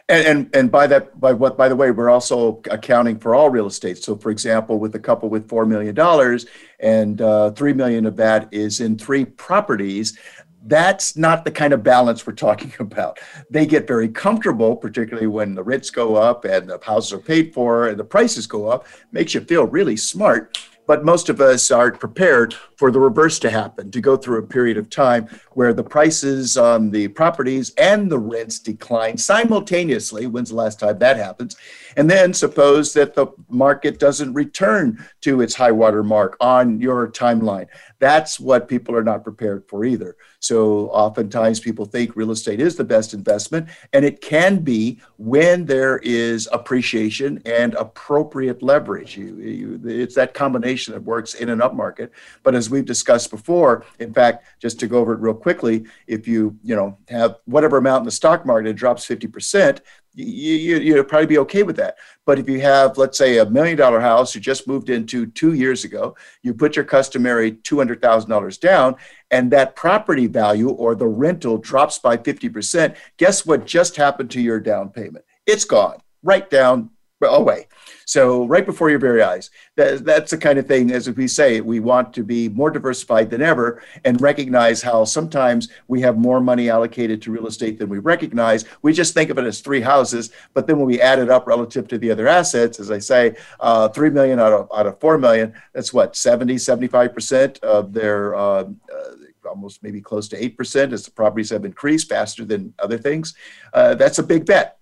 [0.10, 3.50] And, and and by that by what by the way we're also accounting for all
[3.50, 3.98] real estate.
[3.98, 6.46] So for example, with a couple with four million dollars
[6.80, 10.18] and uh, three million of that is in three properties,
[10.66, 13.20] that's not the kind of balance we're talking about.
[13.50, 17.54] They get very comfortable, particularly when the rents go up and the houses are paid
[17.54, 20.58] for and the prices go up, makes you feel really smart.
[20.86, 24.48] But most of us aren't prepared for the reverse to happen, to go through a
[24.48, 30.28] period of time where the prices on the properties and the rents decline simultaneously.
[30.28, 31.56] When's the last time that happens?
[31.98, 37.12] And then suppose that the market doesn't return to its high water mark on your
[37.12, 37.68] timeline.
[38.00, 40.18] That's what people are not prepared for either.
[40.40, 45.66] So oftentimes people think real estate is the best investment, and it can be when
[45.66, 49.16] there is appreciation and appropriate leverage.
[49.16, 52.12] You, you, it's that combination that works in an up market.
[52.44, 56.28] But as we've discussed before, in fact, just to go over it real quickly, if
[56.28, 59.80] you you know have whatever amount in the stock market, it drops 50%,
[60.16, 61.98] you, you, you'd probably be okay with that.
[62.26, 65.54] But if you have, let's say, a million dollar house you just moved into two
[65.54, 68.96] years ago, you put your customary $200,000 down,
[69.32, 74.42] and that property value or the rental drops by 50%, guess what just happened to
[74.42, 75.26] your down payment?
[75.46, 76.90] It's gone right down
[77.26, 77.68] away.
[78.06, 79.50] So right before your very eyes.
[79.76, 83.30] That, that's the kind of thing, as we say, we want to be more diversified
[83.30, 87.90] than ever and recognize how sometimes we have more money allocated to real estate than
[87.90, 88.66] we recognize.
[88.82, 91.48] We just think of it as three houses, but then when we add it up
[91.48, 95.00] relative to the other assets, as I say, uh, three million out of out of
[95.00, 98.36] four million, that's what 70, 75 percent of their.
[98.36, 102.98] Uh, uh, almost maybe close to 8% as the properties have increased faster than other
[102.98, 103.36] things.
[103.74, 104.80] Uh, that's a big bet.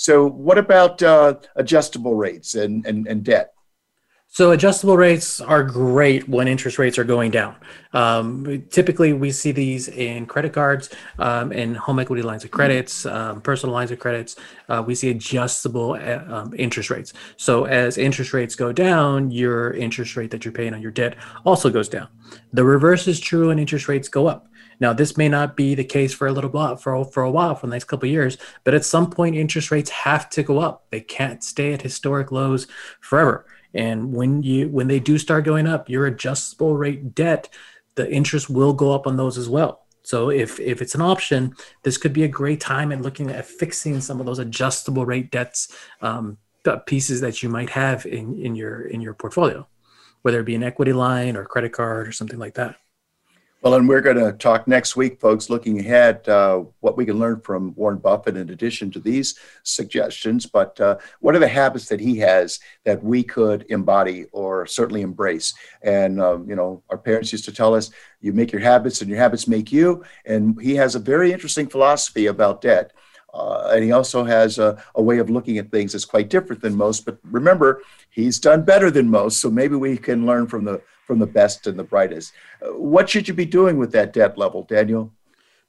[0.00, 3.52] So, what about uh, adjustable rates and, and, and debt?
[4.28, 7.56] So adjustable rates are great when interest rates are going down.
[7.92, 13.04] Um, typically, we see these in credit cards, um, in home equity lines of credits,
[13.04, 14.36] um, personal lines of credits.
[14.70, 17.12] Uh, we see adjustable uh, um, interest rates.
[17.36, 21.16] So as interest rates go down, your interest rate that you're paying on your debt
[21.44, 22.08] also goes down.
[22.54, 24.46] The reverse is true when interest rates go up.
[24.80, 27.54] Now, this may not be the case for a little while, for, for a while,
[27.54, 30.86] for the next couple years, but at some point, interest rates have to go up.
[30.90, 32.66] They can't stay at historic lows
[33.00, 33.44] forever.
[33.74, 37.48] And when you when they do start going up, your adjustable rate debt,
[37.94, 39.86] the interest will go up on those as well.
[40.02, 43.46] So if if it's an option, this could be a great time at looking at
[43.46, 46.38] fixing some of those adjustable rate debts um,
[46.86, 49.68] pieces that you might have in in your in your portfolio,
[50.22, 52.76] whether it be an equity line or credit card or something like that.
[53.62, 57.18] Well, and we're going to talk next week, folks, looking ahead uh, what we can
[57.18, 60.46] learn from Warren Buffett in addition to these suggestions.
[60.46, 65.02] But uh, what are the habits that he has that we could embody or certainly
[65.02, 65.52] embrace?
[65.82, 67.90] And, um, you know, our parents used to tell us,
[68.22, 70.04] you make your habits and your habits make you.
[70.24, 72.94] And he has a very interesting philosophy about debt.
[73.34, 76.62] Uh, and he also has a, a, way of looking at things that's quite different
[76.62, 77.04] than most.
[77.04, 79.38] But remember, he's done better than most.
[79.38, 80.80] So maybe we can learn from the
[81.10, 82.32] from the best and the brightest.
[82.62, 85.12] Uh, what should you be doing with that debt level, Daniel?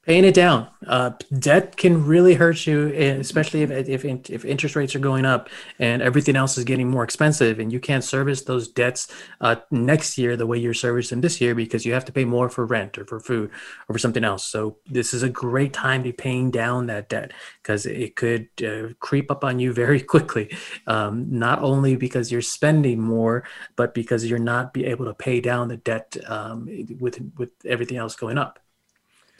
[0.04, 0.66] Paying it down.
[0.86, 5.24] Uh, debt can really hurt you, eh, especially if, if if interest rates are going
[5.24, 5.48] up
[5.78, 9.08] and everything else is getting more expensive, and you can't service those debts
[9.40, 12.48] uh, next year the way you're servicing this year because you have to pay more
[12.48, 13.50] for rent or for food
[13.88, 14.44] or for something else.
[14.44, 17.32] So this is a great time to be paying down that debt
[17.62, 20.50] because it could uh, creep up on you very quickly.
[20.88, 23.44] Um, not only because you're spending more,
[23.76, 27.98] but because you're not be able to pay down the debt um, with with everything
[27.98, 28.61] else going up.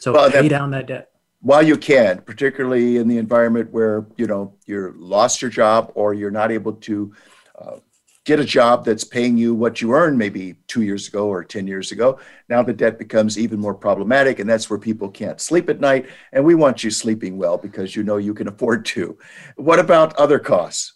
[0.03, 1.11] So well, pay that, down that debt.
[1.39, 6.13] While you can, particularly in the environment where you know you're lost your job or
[6.13, 7.13] you're not able to
[7.57, 7.77] uh,
[8.25, 11.67] get a job that's paying you what you earned maybe two years ago or 10
[11.67, 12.19] years ago.
[12.49, 16.07] Now the debt becomes even more problematic, and that's where people can't sleep at night.
[16.33, 19.17] And we want you sleeping well because you know you can afford to.
[19.55, 20.95] What about other costs?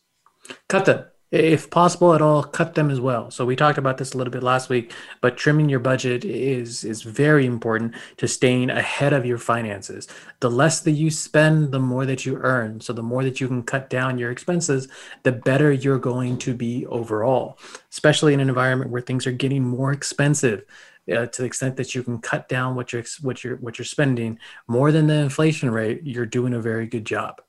[0.67, 3.29] Cut them if possible at all cut them as well.
[3.31, 6.83] So we talked about this a little bit last week but trimming your budget is
[6.83, 10.07] is very important to staying ahead of your finances.
[10.39, 12.79] The less that you spend the more that you earn.
[12.81, 14.87] So the more that you can cut down your expenses
[15.23, 17.59] the better you're going to be overall
[17.91, 20.63] especially in an environment where things are getting more expensive
[21.11, 23.85] uh, to the extent that you can cut down what you're what you're what you're
[23.85, 24.37] spending.
[24.67, 27.41] More than the inflation rate you're doing a very good job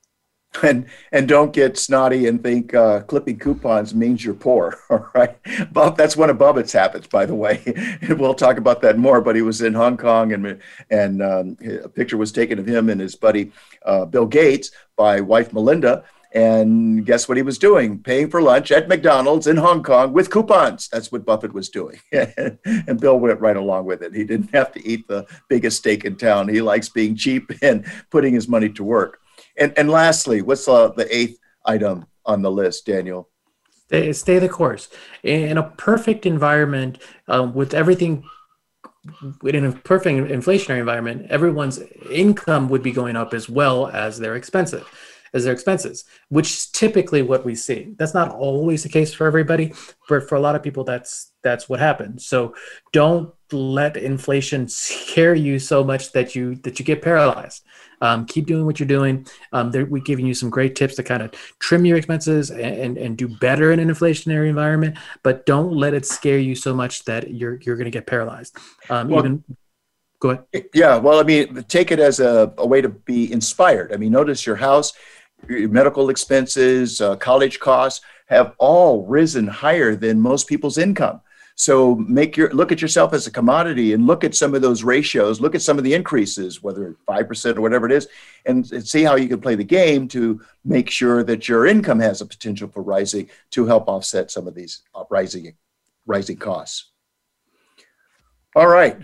[0.63, 4.79] and and don't get snotty and think uh, clipping coupons means you're poor.
[4.91, 5.37] All right,
[5.73, 5.97] Bob.
[5.97, 7.63] That's one of Buffett's habits, by the way.
[8.09, 9.21] we'll talk about that more.
[9.21, 12.89] But he was in Hong Kong, and and um, a picture was taken of him
[12.89, 13.53] and his buddy
[13.85, 16.05] uh, Bill Gates by wife Melinda.
[16.33, 18.03] And guess what he was doing?
[18.03, 20.87] Paying for lunch at McDonald's in Hong Kong with coupons.
[20.89, 22.01] That's what Buffett was doing.
[22.13, 24.15] and Bill went right along with it.
[24.15, 26.49] He didn't have to eat the biggest steak in town.
[26.49, 29.23] He likes being cheap and putting his money to work.
[29.59, 33.29] And and lastly, what's uh, the eighth item on the list, Daniel?
[33.87, 34.89] Stay, stay the course.
[35.23, 38.25] In a perfect environment, um, with everything
[39.45, 41.81] in a perfect inflationary environment, everyone's
[42.11, 44.85] income would be going up as well as their expenses
[45.35, 47.95] as their expenses, which is typically what we see.
[47.99, 49.73] That's not always the case for everybody,
[50.09, 52.27] but for a lot of people, that's that's what happens.
[52.27, 52.55] So
[52.93, 57.65] don't let inflation scare you so much that you that you get paralyzed.
[58.01, 59.27] Um, keep doing what you're doing.
[59.53, 62.99] Um, we're giving you some great tips to kind of trim your expenses and, and,
[62.99, 67.05] and do better in an inflationary environment, but don't let it scare you so much
[67.05, 68.57] that you're you're going to get paralyzed.
[68.91, 69.45] Um, well, even
[70.21, 70.67] go ahead.
[70.75, 73.93] Yeah, well, I mean, take it as a, a way to be inspired.
[73.93, 74.93] I mean, notice your house,
[75.49, 81.21] your medical expenses, uh, college costs have all risen higher than most people's income.
[81.61, 84.85] So make your look at yourself as a commodity and look at some of those
[84.85, 88.07] ratios, look at some of the increases, whether five percent or whatever it is,
[88.47, 91.99] and, and see how you can play the game to make sure that your income
[91.99, 95.53] has a potential for rising to help offset some of these uh, rising
[96.07, 96.93] rising costs.
[98.55, 98.97] All right,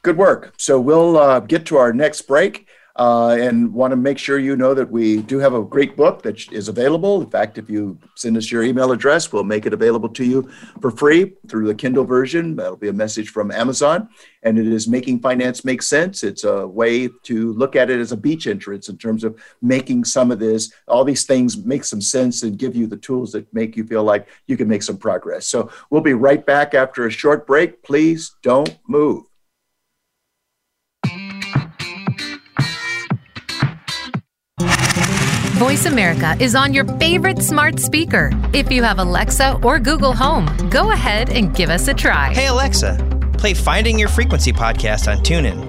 [0.00, 0.54] good work.
[0.56, 2.66] So we'll uh, get to our next break
[3.00, 6.20] uh, and want to make sure you know that we do have a great book
[6.20, 7.22] that is available.
[7.22, 10.50] In fact, if you send us your email address, we'll make it available to you
[10.82, 12.56] for free through the Kindle version.
[12.56, 14.10] That'll be a message from Amazon.
[14.42, 16.22] And it is Making Finance Make Sense.
[16.22, 20.04] It's a way to look at it as a beach entrance in terms of making
[20.04, 23.52] some of this, all these things make some sense and give you the tools that
[23.54, 25.46] make you feel like you can make some progress.
[25.46, 27.82] So we'll be right back after a short break.
[27.82, 29.29] Please don't move.
[35.60, 38.30] Voice America is on your favorite smart speaker.
[38.54, 42.32] If you have Alexa or Google Home, go ahead and give us a try.
[42.32, 42.96] Hey, Alexa,
[43.36, 45.60] play Finding Your Frequency podcast on TuneIn.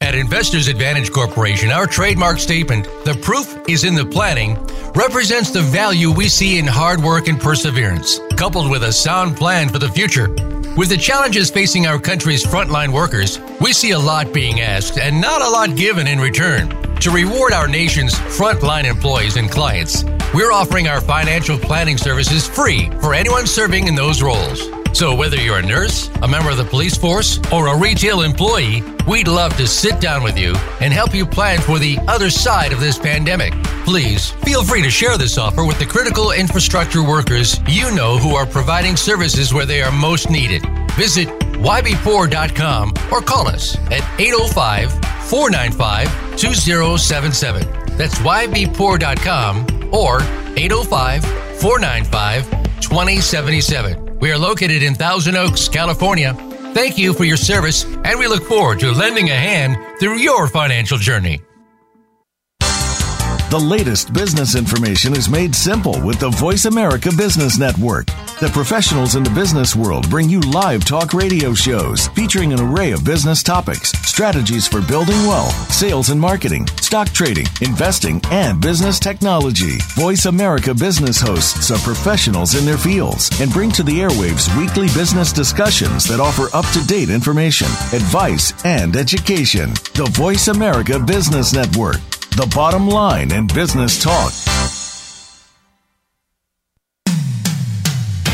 [0.00, 4.54] At Investors Advantage Corporation, our trademark statement, the proof is in the planning,
[4.94, 9.68] represents the value we see in hard work and perseverance, coupled with a sound plan
[9.68, 10.28] for the future.
[10.76, 15.20] With the challenges facing our country's frontline workers, we see a lot being asked and
[15.20, 16.83] not a lot given in return.
[17.00, 22.88] To reward our nation's frontline employees and clients, we're offering our financial planning services free
[23.00, 24.68] for anyone serving in those roles.
[24.94, 28.82] So, whether you're a nurse, a member of the police force, or a retail employee,
[29.08, 32.72] we'd love to sit down with you and help you plan for the other side
[32.72, 33.52] of this pandemic.
[33.84, 38.36] Please feel free to share this offer with the critical infrastructure workers you know who
[38.36, 40.64] are providing services where they are most needed.
[40.92, 44.92] Visit ybpoor.com or call us at 805
[45.28, 47.96] 495 2077.
[47.96, 50.20] That's ybpoor.com or
[50.56, 51.24] 805
[51.60, 54.18] 495 2077.
[54.18, 56.34] We are located in Thousand Oaks, California.
[56.74, 60.48] Thank you for your service, and we look forward to lending a hand through your
[60.48, 61.40] financial journey.
[63.50, 68.06] The latest business information is made simple with the Voice America Business Network.
[68.40, 72.90] The professionals in the business world bring you live talk radio shows featuring an array
[72.90, 79.00] of business topics, strategies for building wealth, sales and marketing, stock trading, investing, and business
[79.00, 79.78] technology.
[79.96, 84.86] Voice America Business hosts are professionals in their fields and bring to the airwaves weekly
[84.94, 89.70] business discussions that offer up to date information, advice, and education.
[89.94, 91.96] The Voice America Business Network
[92.36, 94.32] the bottom line in business talk.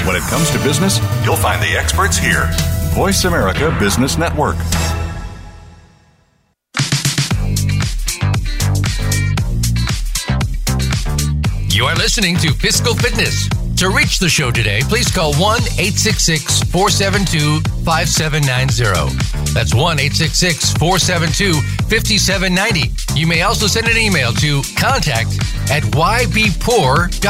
[0.07, 2.49] When it comes to business, you'll find the experts here.
[2.95, 4.57] Voice America Business Network.
[11.73, 13.49] You are listening to Fiscal Fitness.
[13.77, 19.55] To reach the show today, please call 1 866 472 5790.
[19.55, 21.53] That's 1 866 472
[21.89, 23.19] 5790.
[23.19, 25.39] You may also send an email to contact
[25.71, 27.25] at ybpoor.com.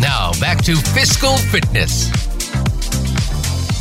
[0.00, 2.35] Now, back to Fiscal Fitness.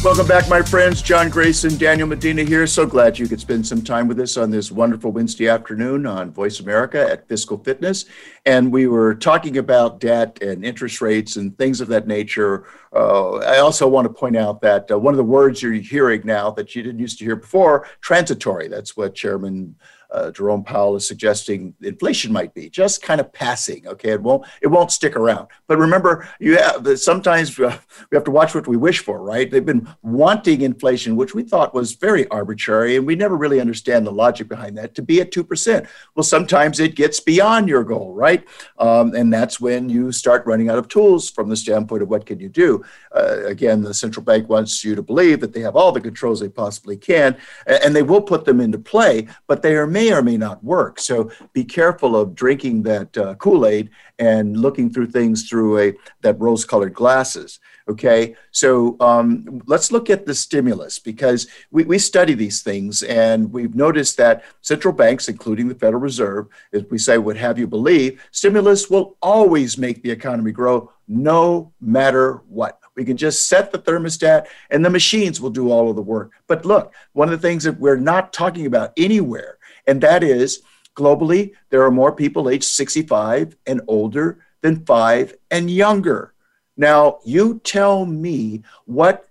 [0.06, 1.01] Welcome back, my friends.
[1.01, 2.68] John Grace and, Daniel Medina here.
[2.68, 6.30] So glad you could spend some time with us on this wonderful Wednesday afternoon on
[6.30, 8.06] Voice America at Fiscal Fitness.
[8.45, 12.68] And we were talking about debt and interest rates and things of that nature.
[12.95, 16.22] Uh, I also want to point out that uh, one of the words you're hearing
[16.24, 18.68] now that you didn't used to hear before, transitory.
[18.68, 19.76] That's what Chairman
[20.16, 23.86] uh, Jerome Powell is suggesting inflation might be just kind of passing.
[23.88, 25.47] Okay, it won't it won't stick around.
[25.68, 29.49] But remember, you have sometimes we have to watch what we wish for, right?
[29.49, 34.07] They've been wanting inflation, which we thought was very arbitrary, and we never really understand
[34.07, 35.88] the logic behind that, to be at two percent.
[36.16, 38.43] Well, sometimes it gets beyond your goal, right?
[38.80, 42.26] Um, and that's when you start running out of tools from the standpoint of what
[42.26, 42.84] can you do.
[43.13, 46.39] Uh, again, the central bank wants you to believe that they have all the controls
[46.39, 47.36] they possibly can,
[47.66, 50.99] and they will put them into play, but they are may or may not work.
[50.99, 53.89] So be careful of drinking that uh, Kool Aid
[54.20, 57.60] and looking through things through a that rose colored glasses.
[57.88, 63.51] Okay, so um, let's look at the stimulus because we, we study these things and
[63.53, 67.68] we've noticed that central banks, including the Federal Reserve, as we say, would have you
[67.68, 72.80] believe, stimulus will always make the economy grow no matter what.
[72.95, 76.32] We can just set the thermostat and the machines will do all of the work.
[76.47, 80.62] But look, one of the things that we're not talking about anywhere and that is
[80.96, 86.34] globally, there are more people aged 65 and older than five and younger.
[86.78, 89.30] Now, you tell me what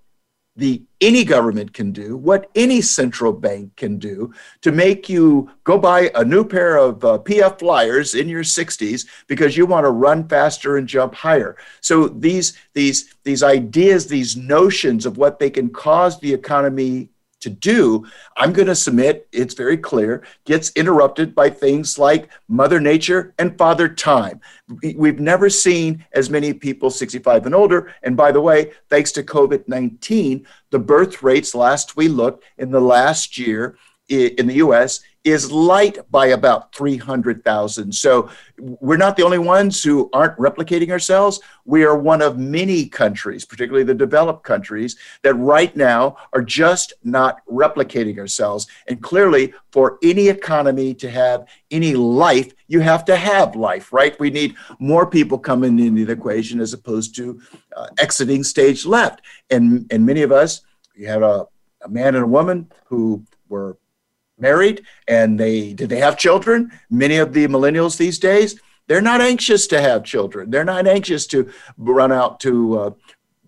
[0.56, 4.32] the any government can do, what any central bank can do
[4.62, 9.06] to make you go buy a new pair of uh, PF flyers in your 60s
[9.26, 11.56] because you want to run faster and jump higher.
[11.80, 17.08] So these these these ideas, these notions of what they can cause the economy
[17.44, 22.80] to do, I'm going to submit, it's very clear, gets interrupted by things like Mother
[22.80, 24.40] Nature and Father Time.
[24.96, 27.94] We've never seen as many people 65 and older.
[28.02, 32.70] And by the way, thanks to COVID 19, the birth rates last we looked in
[32.70, 33.76] the last year
[34.08, 37.92] in the US is light by about 300,000.
[37.92, 41.40] So we're not the only ones who aren't replicating ourselves.
[41.64, 46.92] We are one of many countries, particularly the developed countries, that right now are just
[47.02, 48.66] not replicating ourselves.
[48.86, 54.18] And clearly, for any economy to have any life, you have to have life, right?
[54.20, 57.40] We need more people coming into the equation as opposed to
[57.74, 59.22] uh, exiting stage left.
[59.50, 60.60] And, and many of us,
[60.94, 61.46] you have a,
[61.82, 63.78] a man and a woman who were
[64.38, 66.72] married and they did they have children?
[66.90, 70.50] Many of the millennials these days they're not anxious to have children.
[70.50, 72.90] They're not anxious to run out to uh,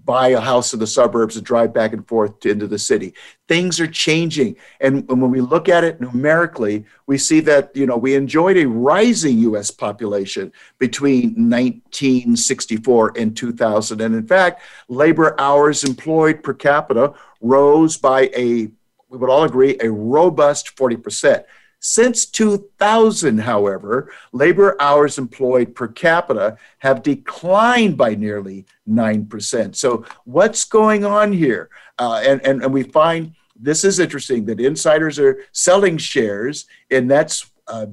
[0.07, 3.13] buy a house in the suburbs and drive back and forth to, into the city.
[3.49, 4.57] Things are changing.
[4.81, 8.67] And when we look at it numerically we see that you know we enjoyed a
[8.67, 17.15] rising us population between 1964 and 2000 and in fact labor hours employed per capita
[17.41, 18.69] rose by a
[19.09, 21.45] we would all agree, a robust 40%.
[21.79, 29.77] Since 2000, however, labor hours employed per capita have declined by nearly 9%.
[29.77, 31.69] So, what's going on here?
[31.99, 37.11] Uh, and, and, and we find this is interesting that insiders are selling shares, and
[37.11, 37.87] that's uh,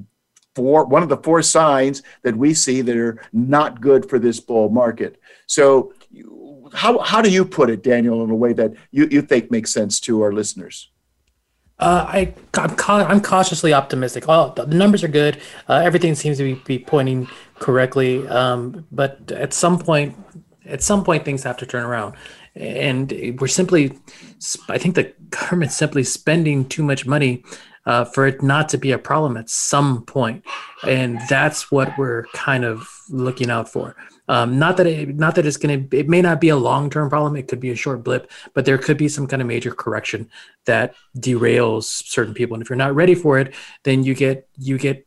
[0.54, 4.40] four, one of the four signs that we see that are not good for this
[4.40, 5.20] bull market.
[5.46, 5.92] So,
[6.72, 9.72] how, how do you put it, Daniel, in a way that you, you think makes
[9.72, 10.90] sense to our listeners?
[11.84, 14.26] Uh, I, I'm, I'm cautiously optimistic.
[14.26, 15.40] All the numbers are good.
[15.68, 17.28] Uh, everything seems to be, be pointing
[17.58, 18.26] correctly.
[18.28, 20.16] Um, but at some point,
[20.64, 22.14] at some point, things have to turn around,
[22.54, 23.98] and we're simply,
[24.70, 27.44] I think the government's simply spending too much money
[27.84, 30.42] uh, for it not to be a problem at some point,
[30.88, 33.94] and that's what we're kind of looking out for.
[34.28, 36.88] Um, not that it, not that it's going to, it may not be a long
[36.88, 37.36] term problem.
[37.36, 40.30] It could be a short blip, but there could be some kind of major correction
[40.64, 42.54] that derails certain people.
[42.54, 45.06] And if you're not ready for it, then you get you get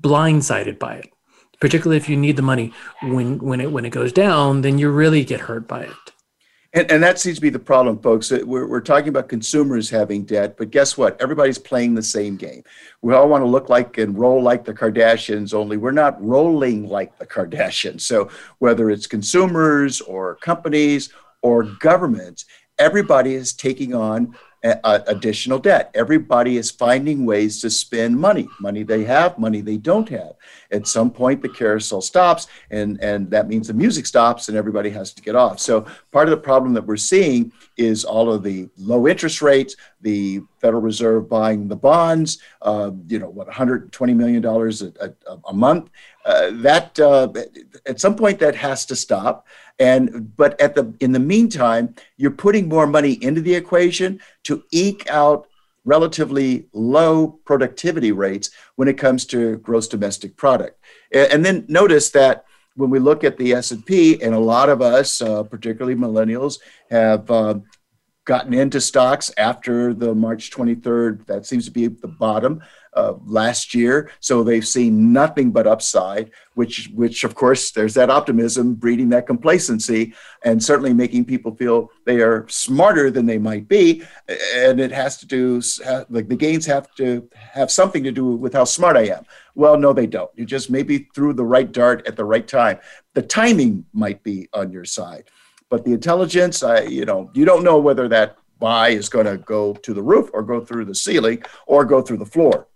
[0.00, 1.10] blindsided by it.
[1.60, 2.72] Particularly if you need the money
[3.02, 6.13] when when it when it goes down, then you really get hurt by it.
[6.74, 8.32] And, and that seems to be the problem, folks.
[8.32, 11.20] We're, we're talking about consumers having debt, but guess what?
[11.22, 12.64] Everybody's playing the same game.
[13.00, 16.88] We all want to look like and roll like the Kardashians, only we're not rolling
[16.88, 18.00] like the Kardashians.
[18.00, 21.10] So whether it's consumers or companies
[21.42, 22.44] or governments,
[22.78, 25.90] everybody is taking on uh, additional debt.
[25.94, 30.32] Everybody is finding ways to spend money, money they have, money they don't have.
[30.70, 34.88] At some point, the carousel stops, and, and that means the music stops, and everybody
[34.90, 35.60] has to get off.
[35.60, 39.76] So, part of the problem that we're seeing is all of the low interest rates,
[40.00, 45.52] the Federal Reserve buying the bonds, uh, you know, what, $120 million a, a, a
[45.52, 45.90] month.
[46.24, 47.28] Uh, that uh,
[47.84, 49.46] at some point that has to stop
[49.78, 54.62] and but at the in the meantime you're putting more money into the equation to
[54.70, 55.48] eke out
[55.84, 60.80] relatively low productivity rates when it comes to gross domestic product.
[61.12, 62.46] And then notice that
[62.76, 66.58] when we look at the s&p and a lot of us uh, particularly millennials
[66.90, 67.54] have uh,
[68.24, 72.62] gotten into stocks after the march 23rd that seems to be the bottom
[72.94, 74.10] uh, last year.
[74.20, 79.26] So they've seen nothing but upside, which, which of course, there's that optimism breeding that
[79.26, 80.14] complacency
[80.44, 84.02] and certainly making people feel they are smarter than they might be.
[84.54, 85.60] And it has to do,
[86.08, 89.24] like the gains have to have something to do with how smart I am.
[89.54, 90.30] Well, no, they don't.
[90.34, 92.78] You just maybe threw the right dart at the right time.
[93.14, 95.30] The timing might be on your side.
[95.70, 99.38] But the intelligence, I, you know, you don't know whether that buy is going to
[99.38, 102.68] go to the roof or go through the ceiling or go through the floor.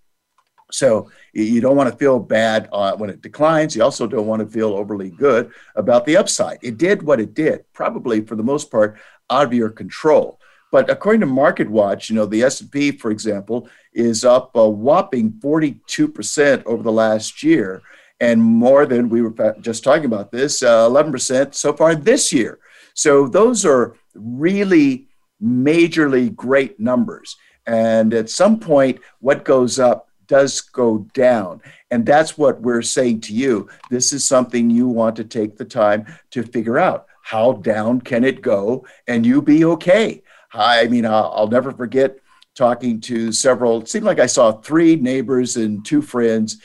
[0.70, 3.74] So you don't want to feel bad uh, when it declines.
[3.74, 6.58] You also don't want to feel overly good about the upside.
[6.62, 8.98] It did what it did, probably for the most part
[9.30, 10.40] out of your control.
[10.70, 15.32] But according to Market Watch, you know the S&P, for example, is up a whopping
[15.32, 17.82] 42% over the last year,
[18.20, 22.58] and more than we were just talking about this, uh, 11% so far this year.
[22.92, 25.08] So those are really
[25.42, 27.36] majorly great numbers.
[27.66, 31.60] And at some point, what goes up does go down.
[31.90, 33.68] And that's what we're saying to you.
[33.90, 37.06] This is something you want to take the time to figure out.
[37.22, 40.22] How down can it go and you be okay?
[40.52, 42.18] I mean, I'll, never forget
[42.54, 46.62] talking to several, it seemed like I saw three neighbors and two friends,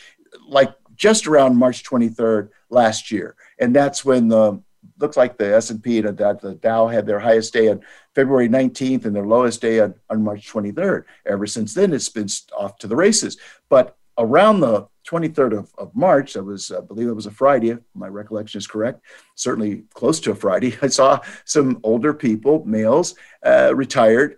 [0.47, 3.35] like just around March 23rd last year.
[3.59, 4.61] And that's when the
[4.99, 7.81] looks like the S&P and the Dow had their highest day on
[8.15, 11.03] February 19th and their lowest day on, on March 23rd.
[11.25, 13.37] Ever since then, it's been off to the races.
[13.69, 17.69] But around the 23rd of, of March, that was, I believe it was a Friday,
[17.69, 19.01] if my recollection is correct,
[19.35, 24.37] certainly close to a Friday, I saw some older people, males, uh, retired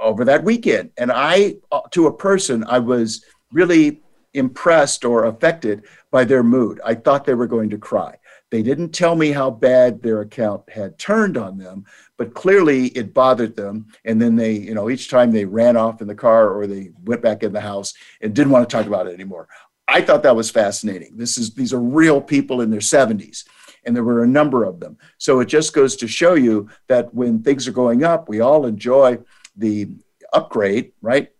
[0.00, 0.90] over that weekend.
[0.96, 4.00] And I, uh, to a person, I was really
[4.34, 6.80] impressed or affected by their mood.
[6.84, 8.16] I thought they were going to cry.
[8.50, 11.84] They didn't tell me how bad their account had turned on them,
[12.18, 13.86] but clearly it bothered them.
[14.04, 16.90] And then they, you know, each time they ran off in the car or they
[17.04, 19.48] went back in the house and didn't want to talk about it anymore.
[19.86, 21.16] I thought that was fascinating.
[21.16, 23.44] This is these are real people in their 70s,
[23.86, 24.98] and there were a number of them.
[25.16, 28.66] So it just goes to show you that when things are going up, we all
[28.66, 29.18] enjoy
[29.56, 29.88] the
[30.34, 31.30] upgrade, right?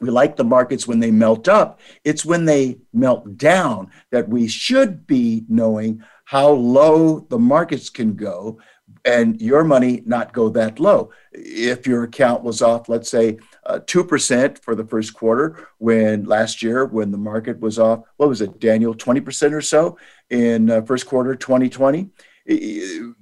[0.00, 1.80] We like the markets when they melt up.
[2.04, 8.14] It's when they melt down that we should be knowing how low the markets can
[8.14, 8.58] go
[9.04, 11.10] and your money not go that low.
[11.32, 16.62] If your account was off, let's say uh, 2% for the first quarter, when last
[16.62, 19.96] year, when the market was off, what was it, Daniel, 20% or so
[20.30, 22.10] in uh, first quarter 2020,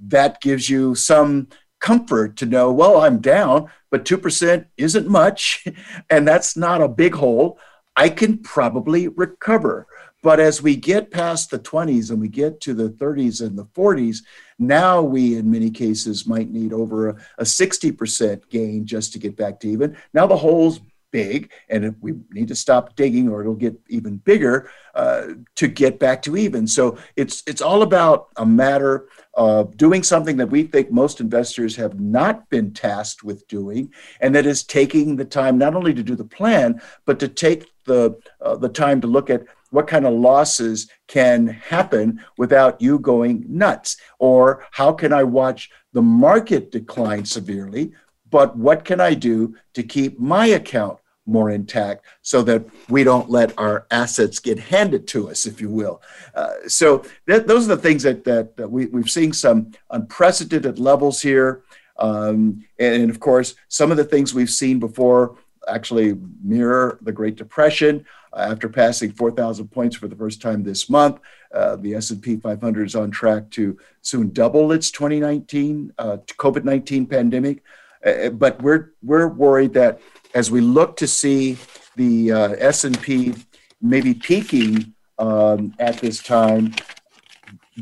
[0.06, 1.48] that gives you some
[1.80, 5.66] comfort to know, well, I'm down, but 2% isn't much,
[6.10, 7.58] and that's not a big hole.
[7.94, 9.86] I can probably recover.
[10.26, 13.66] But as we get past the 20s and we get to the 30s and the
[13.66, 14.24] 40s,
[14.58, 19.36] now we, in many cases, might need over a, a 60% gain just to get
[19.36, 19.96] back to even.
[20.12, 20.80] Now the hole's
[21.12, 26.00] big, and we need to stop digging or it'll get even bigger uh, to get
[26.00, 26.66] back to even.
[26.66, 31.76] So it's it's all about a matter of doing something that we think most investors
[31.76, 36.02] have not been tasked with doing, and that is taking the time not only to
[36.02, 39.46] do the plan, but to take the uh, the time to look at
[39.76, 45.70] what kind of losses can happen without you going nuts or how can i watch
[45.92, 47.92] the market decline severely
[48.30, 53.28] but what can I do to keep my account more intact so that we don't
[53.28, 56.00] let our assets get handed to us, if you will.
[56.34, 61.20] Uh, so those are the things that, that, that we, we've seen some unprecedented levels
[61.20, 61.62] here.
[61.98, 67.12] Um, and, and, of course, some of the things we've seen before actually mirror the
[67.12, 68.04] Great Depression.
[68.36, 71.20] Uh, after passing 4,000 points for the first time this month,
[71.54, 77.62] uh, the S&P 500 is on track to soon double its 2019 uh, COVID-19 pandemic.
[78.04, 80.00] Uh, but we're we're worried that
[80.34, 81.56] as we look to see
[81.96, 83.34] the uh, S&P
[83.80, 86.74] maybe peaking um, at this time,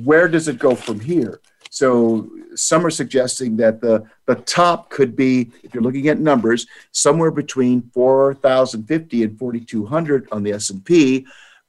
[0.05, 1.41] where does it go from here?
[1.71, 6.67] So some are suggesting that the, the top could be, if you're looking at numbers,
[6.93, 11.27] somewhere between 4,050 and 4,200 on the S&P.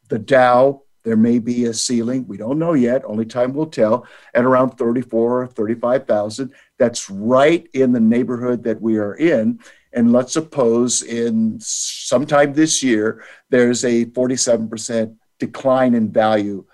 [0.09, 2.27] The Dow, there may be a ceiling.
[2.27, 3.03] We don't know yet.
[3.05, 4.07] Only time will tell.
[4.33, 6.51] At around 34, or 35,000.
[6.77, 9.59] That's right in the neighborhood that we are in.
[9.93, 16.65] And let's suppose in sometime this year, there's a 47% decline in value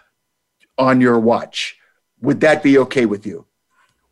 [0.77, 1.77] on your watch.
[2.21, 3.45] Would that be okay with you?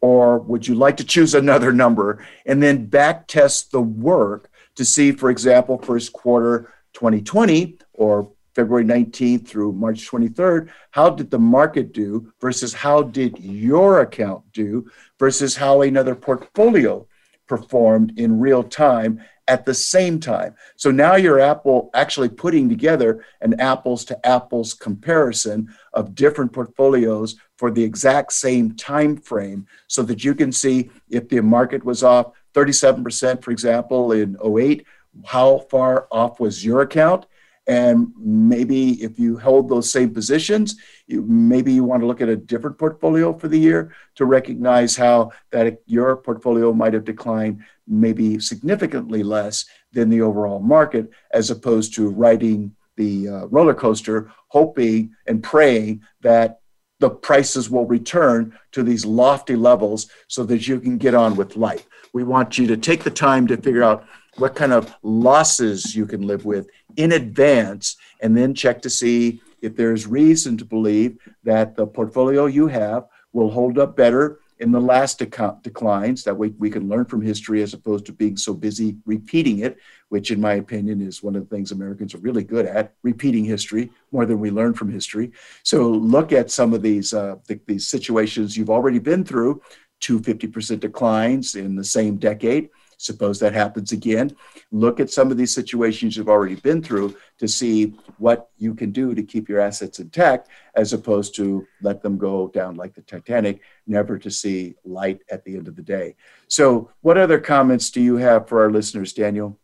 [0.01, 4.85] Or would you like to choose another number and then back test the work to
[4.85, 11.39] see, for example, first quarter 2020 or February 19th through March 23rd, how did the
[11.39, 14.89] market do versus how did your account do
[15.19, 17.05] versus how another portfolio
[17.47, 20.55] performed in real time at the same time.
[20.75, 27.35] So now you're Apple actually putting together an apples to apples comparison of different portfolios
[27.57, 32.03] for the exact same time frame so that you can see if the market was
[32.03, 34.85] off 37% for example in 08
[35.25, 37.25] how far off was your account?
[37.67, 40.75] And maybe if you hold those same positions,
[41.05, 44.95] you, maybe you want to look at a different portfolio for the year to recognize
[44.95, 51.51] how that your portfolio might have declined maybe significantly less than the overall market, as
[51.51, 56.59] opposed to riding the uh, roller coaster, hoping and praying that
[56.99, 61.55] the prices will return to these lofty levels so that you can get on with
[61.55, 61.87] life.
[62.13, 66.05] We want you to take the time to figure out what kind of losses you
[66.05, 71.17] can live with in advance and then check to see if there's reason to believe
[71.45, 76.23] that the portfolio you have will hold up better in the last declines.
[76.23, 79.77] That way we can learn from history as opposed to being so busy repeating it,
[80.09, 83.45] which, in my opinion, is one of the things Americans are really good at repeating
[83.45, 85.31] history more than we learn from history.
[85.63, 89.61] So look at some of these, uh, the, these situations you've already been through.
[89.99, 92.69] Two 50% declines in the same decade
[93.01, 94.35] Suppose that happens again.
[94.73, 98.91] Look at some of these situations you've already been through to see what you can
[98.91, 103.01] do to keep your assets intact, as opposed to let them go down like the
[103.01, 106.17] Titanic, never to see light at the end of the day.
[106.49, 109.57] So, what other comments do you have for our listeners, Daniel?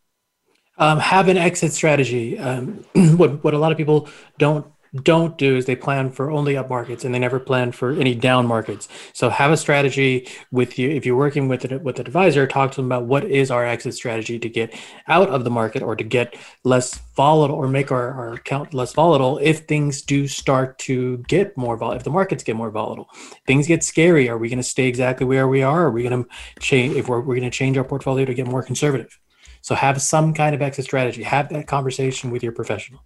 [0.78, 2.40] Um, have an exit strategy.
[2.40, 2.86] Um,
[3.18, 4.08] what what a lot of people
[4.38, 4.66] don't
[5.04, 8.16] don't do is they plan for only up markets and they never plan for any
[8.16, 8.88] down markets.
[9.14, 10.90] So have a strategy with you.
[10.90, 13.66] If you're working with it with an advisor, talk to them about what is our
[13.66, 14.74] exit strategy to get
[15.08, 18.94] out of the market or to get less volatile or make our, our account less
[18.94, 23.10] volatile if things do start to get more volatile, if the markets get more volatile.
[23.46, 24.30] Things get scary.
[24.30, 25.86] Are we going to stay exactly where we are?
[25.86, 26.30] Are we going to
[26.60, 29.20] change if we're, we're going to change our portfolio to get more conservative?
[29.62, 31.24] So have some kind of exit strategy.
[31.24, 33.04] Have that conversation with your professional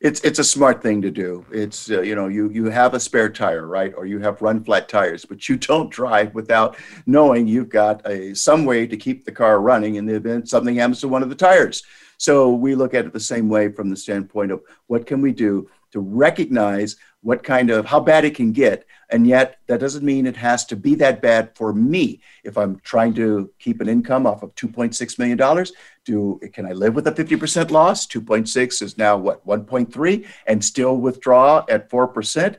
[0.00, 1.44] it's it's a smart thing to do.
[1.50, 4.62] It's uh, you know you you have a spare tire, right, or you have run
[4.62, 6.76] flat tires, but you don't drive without
[7.06, 10.76] knowing you've got a some way to keep the car running in the event something
[10.76, 11.82] happens to one of the tires.
[12.16, 15.32] So we look at it the same way from the standpoint of what can we
[15.32, 20.04] do to recognize what kind of how bad it can get and yet that doesn't
[20.04, 22.20] mean it has to be that bad for me.
[22.44, 25.72] If i'm trying to keep an income off of 2.6 million dollars
[26.04, 28.06] do can i live with a 50% loss?
[28.06, 32.56] 2.6 is now what 1.3 and still withdraw at 4%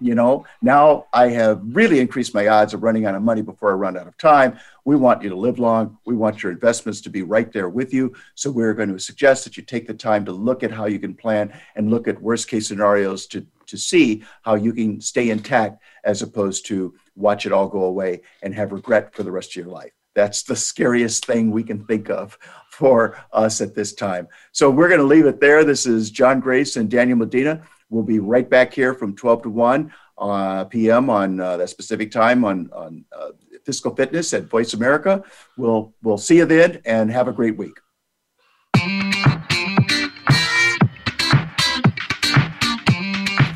[0.00, 3.70] you know now i have really increased my odds of running out of money before
[3.70, 4.58] i run out of time.
[4.84, 5.98] We want you to live long.
[6.04, 8.14] We want your investments to be right there with you.
[8.34, 10.98] So we're going to suggest that you take the time to look at how you
[10.98, 15.30] can plan and look at worst case scenarios to to see how you can stay
[15.30, 19.50] intact as opposed to watch it all go away and have regret for the rest
[19.50, 19.90] of your life.
[20.14, 22.38] That's the scariest thing we can think of
[22.70, 24.28] for us at this time.
[24.52, 25.64] So we're going to leave it there.
[25.64, 27.62] This is John Grace and Daniel Medina.
[27.90, 31.10] We'll be right back here from 12 to 1 uh, p.m.
[31.10, 33.30] on uh, that specific time on, on uh,
[33.64, 35.24] Fiscal Fitness at Voice America.
[35.56, 37.78] We'll, we'll see you then and have a great week.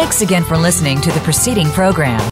[0.00, 2.20] Thanks again for listening to the preceding program.